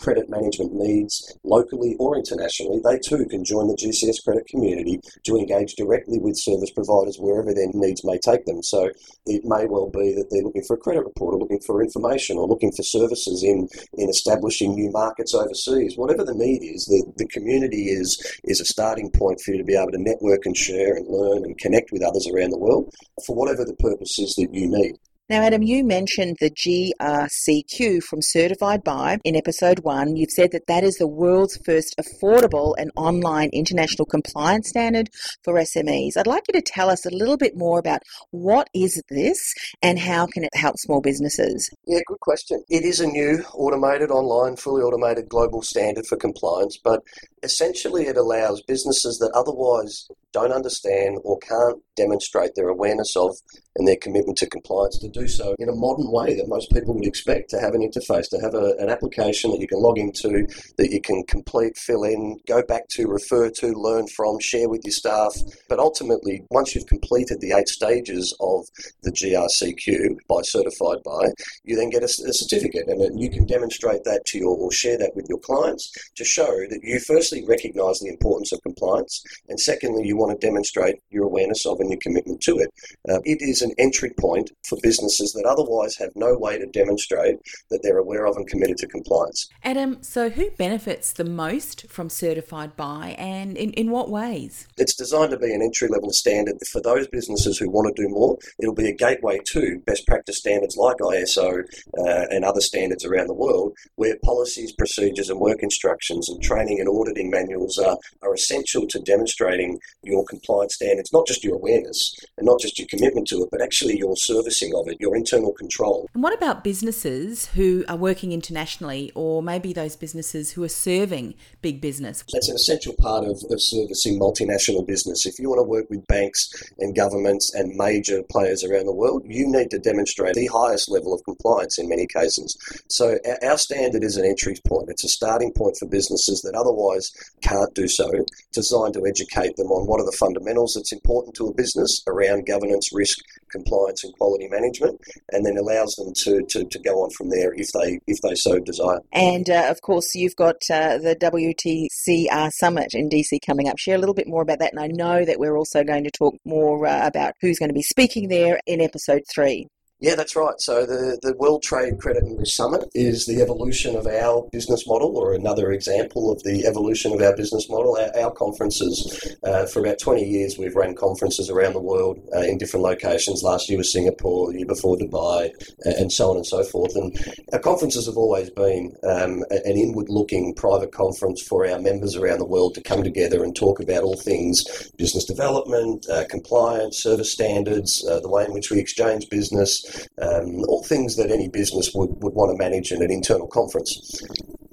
credit 0.02 0.28
management 0.28 0.72
needs 0.74 1.32
locally 1.44 1.94
or 1.98 2.16
internationally, 2.16 2.80
they 2.82 2.98
too 2.98 3.24
can 3.26 3.44
join 3.44 3.68
the 3.68 3.76
GCS 3.76 4.24
credit 4.24 4.46
community 4.46 5.00
to 5.24 5.36
engage 5.36 5.74
directly 5.74 6.18
with 6.18 6.36
service 6.36 6.70
providers 6.70 7.16
wherever 7.18 7.54
their 7.54 7.70
needs 7.72 8.04
may 8.04 8.18
take 8.18 8.44
them. 8.44 8.62
So 8.62 8.90
it 9.26 9.42
may 9.44 9.66
well 9.66 9.90
be 9.90 10.12
that 10.14 10.26
they're 10.30 10.42
looking 10.42 10.64
for 10.64 10.74
a 10.74 10.84
credit 10.84 11.04
report 11.04 11.34
or 11.34 11.38
looking 11.38 11.60
for 11.64 11.82
information 11.82 12.36
or 12.36 12.48
looking 12.48 12.72
for 12.72 12.82
services 12.82 13.42
in, 13.44 13.68
in 13.94 14.08
establishing 14.08 14.74
new 14.74 14.90
markets 14.90 15.34
overseas. 15.34 15.96
Whatever 15.96 16.24
the 16.24 16.34
need 16.34 16.62
is, 16.62 16.86
the, 16.86 17.04
the 17.16 17.28
community 17.28 17.90
is, 17.90 18.18
is 18.44 18.60
a 18.60 18.64
starting 18.64 19.10
point 19.10 19.40
for 19.40 19.52
you 19.52 19.58
to 19.58 19.64
be 19.64 19.76
able 19.76 19.92
to 19.92 20.02
network 20.02 20.46
and 20.46 20.56
share 20.56 20.96
and 20.96 21.06
learn 21.08 21.44
and 21.44 21.56
connect 21.58 21.92
with 21.92 22.02
others 22.02 22.26
around 22.26 22.50
the 22.50 22.58
world 22.58 22.92
for 23.24 23.36
whatever 23.36 23.64
the 23.64 23.76
purpose 23.76 24.18
is 24.18 24.34
that 24.34 24.52
you 24.52 24.68
need. 24.68 24.98
Now, 25.28 25.42
Adam, 25.42 25.62
you 25.62 25.84
mentioned 25.84 26.38
the 26.40 26.50
GRCQ 26.50 28.02
from 28.02 28.20
Certified 28.22 28.82
By 28.82 29.18
in 29.22 29.36
episode 29.36 29.78
one. 29.78 30.16
You've 30.16 30.32
said 30.32 30.50
that 30.50 30.66
that 30.66 30.82
is 30.82 30.96
the 30.96 31.06
world's 31.06 31.56
first 31.64 31.94
affordable 31.96 32.74
and 32.76 32.90
online 32.96 33.50
international 33.52 34.04
compliance 34.04 34.68
standard 34.68 35.10
for 35.44 35.54
SMEs. 35.54 36.16
I'd 36.16 36.26
like 36.26 36.42
you 36.48 36.60
to 36.60 36.60
tell 36.60 36.90
us 36.90 37.06
a 37.06 37.14
little 37.14 37.36
bit 37.36 37.56
more 37.56 37.78
about 37.78 38.02
what 38.32 38.68
is 38.74 39.00
this 39.10 39.54
and 39.80 40.00
how 40.00 40.26
can 40.26 40.42
it 40.42 40.54
help 40.54 40.76
small 40.78 41.00
businesses? 41.00 41.70
Yeah, 41.86 42.00
good 42.04 42.20
question. 42.20 42.64
It 42.68 42.84
is 42.84 42.98
a 42.98 43.06
new 43.06 43.44
automated 43.54 44.10
online, 44.10 44.56
fully 44.56 44.82
automated 44.82 45.28
global 45.28 45.62
standard 45.62 46.04
for 46.04 46.16
compliance, 46.16 46.76
but 46.82 47.00
essentially 47.44 48.06
it 48.06 48.16
allows 48.16 48.60
businesses 48.62 49.18
that 49.18 49.30
otherwise 49.34 50.08
don't 50.32 50.52
understand 50.52 51.18
or 51.24 51.38
can't 51.38 51.80
demonstrate 51.96 52.54
their 52.54 52.68
awareness 52.68 53.16
of 53.16 53.36
and 53.76 53.86
their 53.86 53.96
commitment 53.96 54.38
to 54.38 54.46
compliance 54.48 54.98
to 54.98 55.08
do 55.12 55.28
so 55.28 55.54
in 55.58 55.68
a 55.68 55.74
modern 55.74 56.10
way 56.10 56.34
that 56.34 56.48
most 56.48 56.70
people 56.72 56.94
would 56.94 57.06
expect 57.06 57.50
to 57.50 57.60
have 57.60 57.74
an 57.74 57.82
interface, 57.82 58.28
to 58.30 58.38
have 58.38 58.54
a, 58.54 58.74
an 58.78 58.88
application 58.88 59.50
that 59.50 59.60
you 59.60 59.68
can 59.68 59.80
log 59.80 59.98
into, 59.98 60.46
that 60.78 60.90
you 60.90 61.00
can 61.00 61.22
complete, 61.24 61.76
fill 61.76 62.04
in, 62.04 62.38
go 62.46 62.62
back 62.62 62.88
to, 62.90 63.06
refer 63.06 63.50
to, 63.50 63.72
learn 63.72 64.06
from, 64.08 64.38
share 64.40 64.68
with 64.68 64.82
your 64.84 64.92
staff. 64.92 65.34
But 65.68 65.78
ultimately, 65.78 66.44
once 66.50 66.74
you've 66.74 66.86
completed 66.86 67.40
the 67.40 67.52
eight 67.52 67.68
stages 67.68 68.34
of 68.40 68.64
the 69.02 69.12
GRCQ 69.12 70.16
by 70.28 70.42
certified 70.42 71.02
by, 71.04 71.28
you 71.64 71.76
then 71.76 71.90
get 71.90 72.02
a, 72.02 72.06
a 72.06 72.32
certificate 72.32 72.88
and 72.88 73.20
you 73.20 73.30
can 73.30 73.46
demonstrate 73.46 74.04
that 74.04 74.24
to 74.26 74.38
your 74.38 74.56
or 74.56 74.72
share 74.72 74.98
that 74.98 75.14
with 75.14 75.26
your 75.28 75.38
clients 75.38 75.92
to 76.16 76.24
show 76.24 76.46
that 76.70 76.80
you 76.82 76.98
firstly 77.00 77.44
recognize 77.46 77.98
the 78.00 78.08
importance 78.08 78.52
of 78.52 78.62
compliance 78.62 79.22
and 79.48 79.58
secondly 79.58 80.06
you 80.06 80.16
want 80.16 80.38
to 80.38 80.46
demonstrate 80.46 80.96
your 81.10 81.24
awareness 81.24 81.66
of 81.66 81.80
and 81.80 81.90
your 81.90 81.98
commitment 82.02 82.40
to 82.40 82.58
it. 82.58 82.70
Uh, 83.08 83.20
it 83.24 83.38
is 83.40 83.62
an 83.62 83.72
entry 83.78 84.12
point 84.18 84.50
for 84.68 84.78
businesses 85.02 85.32
that 85.32 85.48
otherwise 85.48 85.96
have 85.96 86.10
no 86.14 86.36
way 86.38 86.58
to 86.58 86.66
demonstrate 86.66 87.36
that 87.70 87.80
they're 87.82 87.98
aware 87.98 88.26
of 88.26 88.36
and 88.36 88.46
committed 88.46 88.76
to 88.76 88.86
compliance. 88.86 89.48
Adam, 89.64 90.02
so 90.02 90.30
who 90.30 90.50
benefits 90.52 91.12
the 91.12 91.24
most 91.24 91.88
from 91.88 92.08
certified 92.08 92.76
by 92.76 93.16
and 93.18 93.56
in, 93.56 93.72
in 93.72 93.90
what 93.90 94.10
ways? 94.10 94.68
It's 94.78 94.94
designed 94.94 95.32
to 95.32 95.38
be 95.38 95.52
an 95.52 95.62
entry 95.62 95.88
level 95.88 96.10
standard 96.10 96.56
for 96.70 96.80
those 96.80 97.08
businesses 97.08 97.58
who 97.58 97.70
want 97.70 97.94
to 97.94 98.02
do 98.02 98.08
more. 98.08 98.38
It'll 98.60 98.74
be 98.74 98.88
a 98.88 98.94
gateway 98.94 99.40
to 99.52 99.80
best 99.86 100.06
practice 100.06 100.38
standards 100.38 100.76
like 100.76 100.98
ISO 100.98 101.62
uh, 101.98 102.26
and 102.30 102.44
other 102.44 102.60
standards 102.60 103.04
around 103.04 103.26
the 103.26 103.34
world, 103.34 103.74
where 103.96 104.16
policies, 104.24 104.72
procedures, 104.72 105.30
and 105.30 105.40
work 105.40 105.62
instructions 105.62 106.28
and 106.28 106.42
training 106.42 106.78
and 106.78 106.88
auditing 106.88 107.30
manuals 107.30 107.78
are, 107.78 107.96
are 108.22 108.34
essential 108.34 108.86
to 108.86 109.00
demonstrating 109.00 109.78
your 110.02 110.24
compliance 110.26 110.76
standards, 110.76 111.12
not 111.12 111.26
just 111.26 111.44
your 111.44 111.56
awareness 111.56 112.14
and 112.38 112.46
not 112.46 112.60
just 112.60 112.78
your 112.78 112.88
commitment 112.88 113.26
to 113.28 113.42
it, 113.42 113.48
but 113.50 113.62
actually 113.62 113.98
your 113.98 114.16
servicing 114.16 114.72
of 114.74 114.88
it, 114.88 114.91
your 115.00 115.16
internal 115.16 115.52
control. 115.52 116.08
And 116.14 116.22
what 116.22 116.34
about 116.34 116.64
businesses 116.64 117.46
who 117.48 117.84
are 117.88 117.96
working 117.96 118.32
internationally, 118.32 119.12
or 119.14 119.42
maybe 119.42 119.72
those 119.72 119.96
businesses 119.96 120.52
who 120.52 120.62
are 120.62 120.68
serving 120.68 121.34
big 121.60 121.80
business? 121.80 122.24
That's 122.32 122.48
an 122.48 122.56
essential 122.56 122.94
part 122.98 123.24
of, 123.24 123.42
of 123.50 123.60
servicing 123.60 124.18
multinational 124.18 124.86
business. 124.86 125.26
If 125.26 125.38
you 125.38 125.48
want 125.48 125.60
to 125.60 125.68
work 125.68 125.88
with 125.90 126.06
banks 126.06 126.50
and 126.78 126.94
governments 126.94 127.54
and 127.54 127.74
major 127.76 128.22
players 128.30 128.64
around 128.64 128.86
the 128.86 128.94
world, 128.94 129.22
you 129.26 129.46
need 129.46 129.70
to 129.70 129.78
demonstrate 129.78 130.34
the 130.34 130.46
highest 130.46 130.90
level 130.90 131.12
of 131.14 131.22
compliance 131.24 131.78
in 131.78 131.88
many 131.88 132.06
cases. 132.06 132.56
So 132.88 133.18
our 133.42 133.58
standard 133.58 134.04
is 134.04 134.16
an 134.16 134.24
entry 134.24 134.56
point. 134.66 134.88
It's 134.88 135.04
a 135.04 135.08
starting 135.08 135.52
point 135.52 135.76
for 135.76 135.86
businesses 135.86 136.42
that 136.42 136.54
otherwise 136.54 137.12
can't 137.42 137.74
do 137.74 137.88
so, 137.88 138.10
designed 138.52 138.94
to 138.94 139.06
educate 139.06 139.56
them 139.56 139.68
on 139.68 139.86
what 139.86 140.00
are 140.00 140.06
the 140.06 140.16
fundamentals 140.18 140.74
that's 140.74 140.92
important 140.92 141.34
to 141.36 141.48
a 141.48 141.54
business 141.54 142.02
around 142.06 142.46
governance, 142.46 142.90
risk, 142.92 143.18
compliance 143.50 144.02
and 144.04 144.12
quality 144.14 144.48
management, 144.48 144.81
and 145.30 145.46
then 145.46 145.56
allows 145.56 145.94
them 145.94 146.12
to, 146.14 146.42
to, 146.48 146.64
to 146.64 146.78
go 146.80 147.02
on 147.02 147.10
from 147.10 147.30
there 147.30 147.52
if 147.54 147.68
they 147.72 147.98
if 148.06 148.20
they 148.22 148.34
so 148.34 148.58
desire. 148.60 149.00
And 149.12 149.48
uh, 149.48 149.68
of 149.70 149.80
course, 149.82 150.14
you've 150.14 150.36
got 150.36 150.56
uh, 150.70 150.98
the 150.98 151.16
WTCR 151.16 152.50
Summit 152.52 152.94
in 152.94 153.08
DC 153.08 153.38
coming 153.44 153.68
up. 153.68 153.78
Share 153.78 153.96
a 153.96 153.98
little 153.98 154.14
bit 154.14 154.28
more 154.28 154.42
about 154.42 154.58
that, 154.60 154.72
and 154.72 154.80
I 154.80 154.88
know 154.88 155.24
that 155.24 155.38
we're 155.38 155.56
also 155.56 155.84
going 155.84 156.04
to 156.04 156.10
talk 156.10 156.34
more 156.44 156.86
uh, 156.86 157.06
about 157.06 157.34
who's 157.40 157.58
going 157.58 157.70
to 157.70 157.74
be 157.74 157.82
speaking 157.82 158.28
there 158.28 158.60
in 158.66 158.80
episode 158.80 159.22
three. 159.32 159.66
Yeah, 160.02 160.16
that's 160.16 160.34
right. 160.34 160.60
So 160.60 160.84
the, 160.84 161.16
the 161.22 161.32
World 161.34 161.62
Trade 161.62 162.00
Credit 162.00 162.24
Risk 162.26 162.56
Summit 162.56 162.90
is 162.92 163.24
the 163.24 163.40
evolution 163.40 163.94
of 163.94 164.08
our 164.08 164.48
business 164.50 164.84
model, 164.84 165.16
or 165.16 165.32
another 165.32 165.70
example 165.70 166.32
of 166.32 166.42
the 166.42 166.66
evolution 166.66 167.12
of 167.12 167.22
our 167.22 167.36
business 167.36 167.70
model. 167.70 167.96
Our, 167.96 168.24
our 168.24 168.32
conferences, 168.32 169.36
uh, 169.44 169.66
for 169.66 169.78
about 169.78 170.00
20 170.00 170.24
years, 170.24 170.58
we've 170.58 170.74
run 170.74 170.96
conferences 170.96 171.48
around 171.48 171.74
the 171.74 171.80
world 171.80 172.18
uh, 172.34 172.40
in 172.40 172.58
different 172.58 172.82
locations. 172.82 173.44
Last 173.44 173.68
year 173.68 173.78
was 173.78 173.92
Singapore, 173.92 174.50
the 174.50 174.58
year 174.58 174.66
before 174.66 174.96
Dubai, 174.96 175.52
and 175.84 176.10
so 176.10 176.30
on 176.30 176.36
and 176.36 176.46
so 176.46 176.64
forth. 176.64 176.96
And 176.96 177.16
our 177.52 177.60
conferences 177.60 178.06
have 178.06 178.16
always 178.16 178.50
been 178.50 178.96
um, 179.04 179.44
an 179.50 179.76
inward-looking 179.76 180.56
private 180.56 180.90
conference 180.90 181.40
for 181.42 181.64
our 181.64 181.78
members 181.78 182.16
around 182.16 182.40
the 182.40 182.44
world 182.44 182.74
to 182.74 182.82
come 182.82 183.04
together 183.04 183.44
and 183.44 183.54
talk 183.54 183.78
about 183.78 184.02
all 184.02 184.16
things 184.16 184.64
business 184.96 185.24
development, 185.24 186.04
uh, 186.10 186.24
compliance, 186.28 187.00
service 187.00 187.30
standards, 187.30 188.04
uh, 188.10 188.18
the 188.18 188.28
way 188.28 188.44
in 188.44 188.52
which 188.52 188.68
we 188.68 188.80
exchange 188.80 189.28
business, 189.30 189.91
um, 190.20 190.64
all 190.68 190.84
things 190.84 191.16
that 191.16 191.30
any 191.30 191.48
business 191.48 191.92
would, 191.94 192.10
would 192.22 192.34
want 192.34 192.50
to 192.50 192.62
manage 192.62 192.92
in 192.92 193.02
an 193.02 193.10
internal 193.10 193.46
conference. 193.46 194.22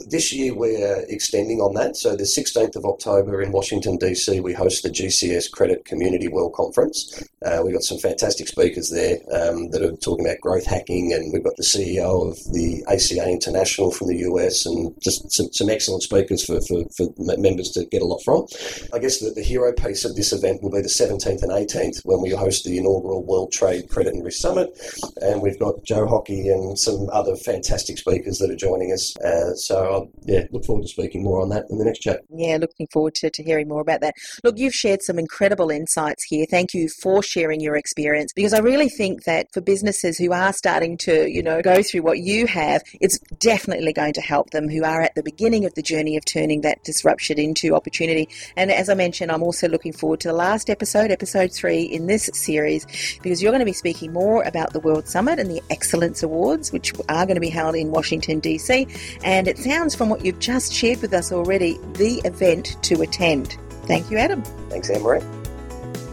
This 0.09 0.33
year 0.33 0.55
we're 0.55 1.05
extending 1.07 1.59
on 1.59 1.73
that. 1.75 1.95
So 1.95 2.15
the 2.15 2.23
16th 2.23 2.75
of 2.75 2.85
October 2.85 3.41
in 3.41 3.51
Washington, 3.51 3.97
D.C., 3.97 4.39
we 4.39 4.53
host 4.53 4.83
the 4.83 4.89
GCS 4.89 5.51
Credit 5.51 5.85
Community 5.85 6.27
World 6.27 6.53
Conference. 6.53 7.23
Uh, 7.45 7.61
we've 7.63 7.73
got 7.73 7.83
some 7.83 7.99
fantastic 7.99 8.47
speakers 8.47 8.89
there 8.89 9.17
um, 9.31 9.69
that 9.69 9.83
are 9.83 9.95
talking 9.97 10.25
about 10.25 10.41
growth 10.41 10.65
hacking, 10.65 11.13
and 11.13 11.31
we've 11.31 11.43
got 11.43 11.55
the 11.57 11.63
CEO 11.63 12.29
of 12.29 12.37
the 12.53 12.83
ACA 12.87 13.29
International 13.29 13.91
from 13.91 14.07
the 14.07 14.17
US, 14.29 14.65
and 14.65 14.99
just 14.99 15.31
some, 15.31 15.51
some 15.53 15.69
excellent 15.69 16.03
speakers 16.03 16.43
for, 16.43 16.59
for, 16.61 16.83
for, 16.97 17.09
members 17.37 17.69
to 17.71 17.85
get 17.85 18.01
a 18.01 18.05
lot 18.05 18.21
from. 18.23 18.47
I 18.93 18.99
guess 18.99 19.19
the, 19.19 19.29
the 19.29 19.43
hero 19.43 19.71
piece 19.73 20.05
of 20.05 20.15
this 20.15 20.33
event 20.33 20.63
will 20.63 20.71
be 20.71 20.81
the 20.81 20.87
17th 20.87 21.43
and 21.43 21.51
18th 21.51 22.03
when 22.03 22.21
we 22.21 22.31
host 22.31 22.63
the 22.63 22.77
inaugural 22.77 23.23
World 23.23 23.51
Trade 23.51 23.89
Credit 23.89 24.13
and 24.13 24.25
Risk 24.25 24.41
Summit 24.41 24.77
and 25.21 25.41
we've 25.41 25.59
got 25.59 25.83
Joe 25.83 26.07
Hockey 26.07 26.49
and 26.49 26.77
some 26.77 27.09
other 27.11 27.35
fantastic 27.35 27.97
speakers 27.97 28.39
that 28.39 28.49
are 28.49 28.55
joining 28.55 28.91
us. 28.91 29.15
Uh, 29.17 29.53
so, 29.55 29.98
yeah, 30.23 30.45
look 30.51 30.65
forward 30.65 30.83
to 30.83 30.87
speaking 30.87 31.23
more 31.23 31.41
on 31.41 31.49
that 31.49 31.65
in 31.69 31.77
the 31.77 31.85
next 31.85 31.99
chat. 31.99 32.21
Yeah, 32.29 32.57
looking 32.59 32.87
forward 32.91 33.15
to, 33.15 33.29
to 33.29 33.43
hearing 33.43 33.67
more 33.67 33.81
about 33.81 34.01
that. 34.01 34.15
Look, 34.43 34.57
you've 34.57 34.73
shared 34.73 35.01
some 35.01 35.19
incredible 35.19 35.69
insights 35.69 36.23
here. 36.25 36.45
Thank 36.49 36.73
you 36.73 36.89
for 37.01 37.23
sharing 37.23 37.61
your 37.61 37.75
experience 37.75 38.33
because 38.33 38.53
I 38.53 38.59
really 38.59 38.89
think 38.89 39.23
that 39.23 39.47
for 39.53 39.61
businesses 39.61 40.17
who 40.17 40.31
are 40.31 40.53
starting 40.53 40.97
to, 40.99 41.29
you 41.29 41.43
know, 41.43 41.61
go 41.61 41.81
through 41.81 42.01
what 42.01 42.19
you 42.19 42.47
have, 42.47 42.83
it's 43.01 43.19
definitely 43.39 43.93
going 43.93 44.13
to 44.13 44.21
help 44.21 44.51
them 44.51 44.69
who 44.69 44.83
are 44.83 45.01
at 45.01 45.15
the 45.15 45.23
beginning 45.23 45.65
of 45.65 45.73
the 45.75 45.81
journey 45.81 46.17
of 46.17 46.25
turning 46.25 46.61
that 46.61 46.83
disruption 46.83 47.39
into 47.39 47.75
opportunity. 47.75 48.29
And 48.55 48.71
as 48.71 48.89
I 48.89 48.93
mentioned, 48.93 49.31
I'm 49.31 49.43
also 49.43 49.67
looking 49.67 49.93
forward 49.93 50.19
to 50.21 50.27
the 50.29 50.33
last 50.33 50.69
episode, 50.69 51.11
episode 51.11 51.51
three 51.51 51.83
in 51.83 52.07
this 52.07 52.29
series, 52.33 52.85
because 53.21 53.41
you're 53.41 53.51
going 53.51 53.59
to 53.59 53.65
be 53.65 53.73
speaking 53.73 54.13
more 54.13 54.43
about 54.43 54.73
the 54.73 54.79
World 54.79 55.07
Summit 55.07 55.39
and 55.39 55.49
the 55.49 55.61
Excellence 55.69 56.23
Awards, 56.23 56.71
which 56.71 56.93
are 57.09 57.25
going 57.25 57.35
to 57.35 57.41
be 57.41 57.49
held 57.49 57.75
in 57.75 57.91
Washington, 57.91 58.39
D.C. 58.39 58.87
And 59.23 59.47
it 59.47 59.57
sounds 59.89 59.95
from 59.95 60.09
what 60.09 60.23
you've 60.23 60.39
just 60.39 60.71
shared 60.71 61.01
with 61.01 61.13
us 61.13 61.31
already 61.31 61.79
the 61.93 62.21
event 62.25 62.77
to 62.83 63.01
attend. 63.01 63.57
Thank 63.87 64.11
you, 64.11 64.17
Adam. 64.17 64.43
Thanks, 64.69 64.89
Anne 64.89 65.03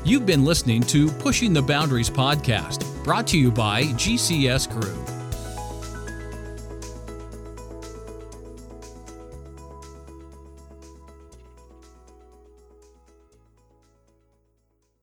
You've 0.05 0.25
been 0.25 0.45
listening 0.45 0.83
to 0.85 1.11
Pushing 1.11 1.53
the 1.53 1.63
Boundaries 1.63 2.09
podcast, 2.09 2.85
brought 3.05 3.27
to 3.29 3.39
you 3.39 3.51
by 3.51 3.85
GCS 3.85 4.71
Group. 4.71 5.16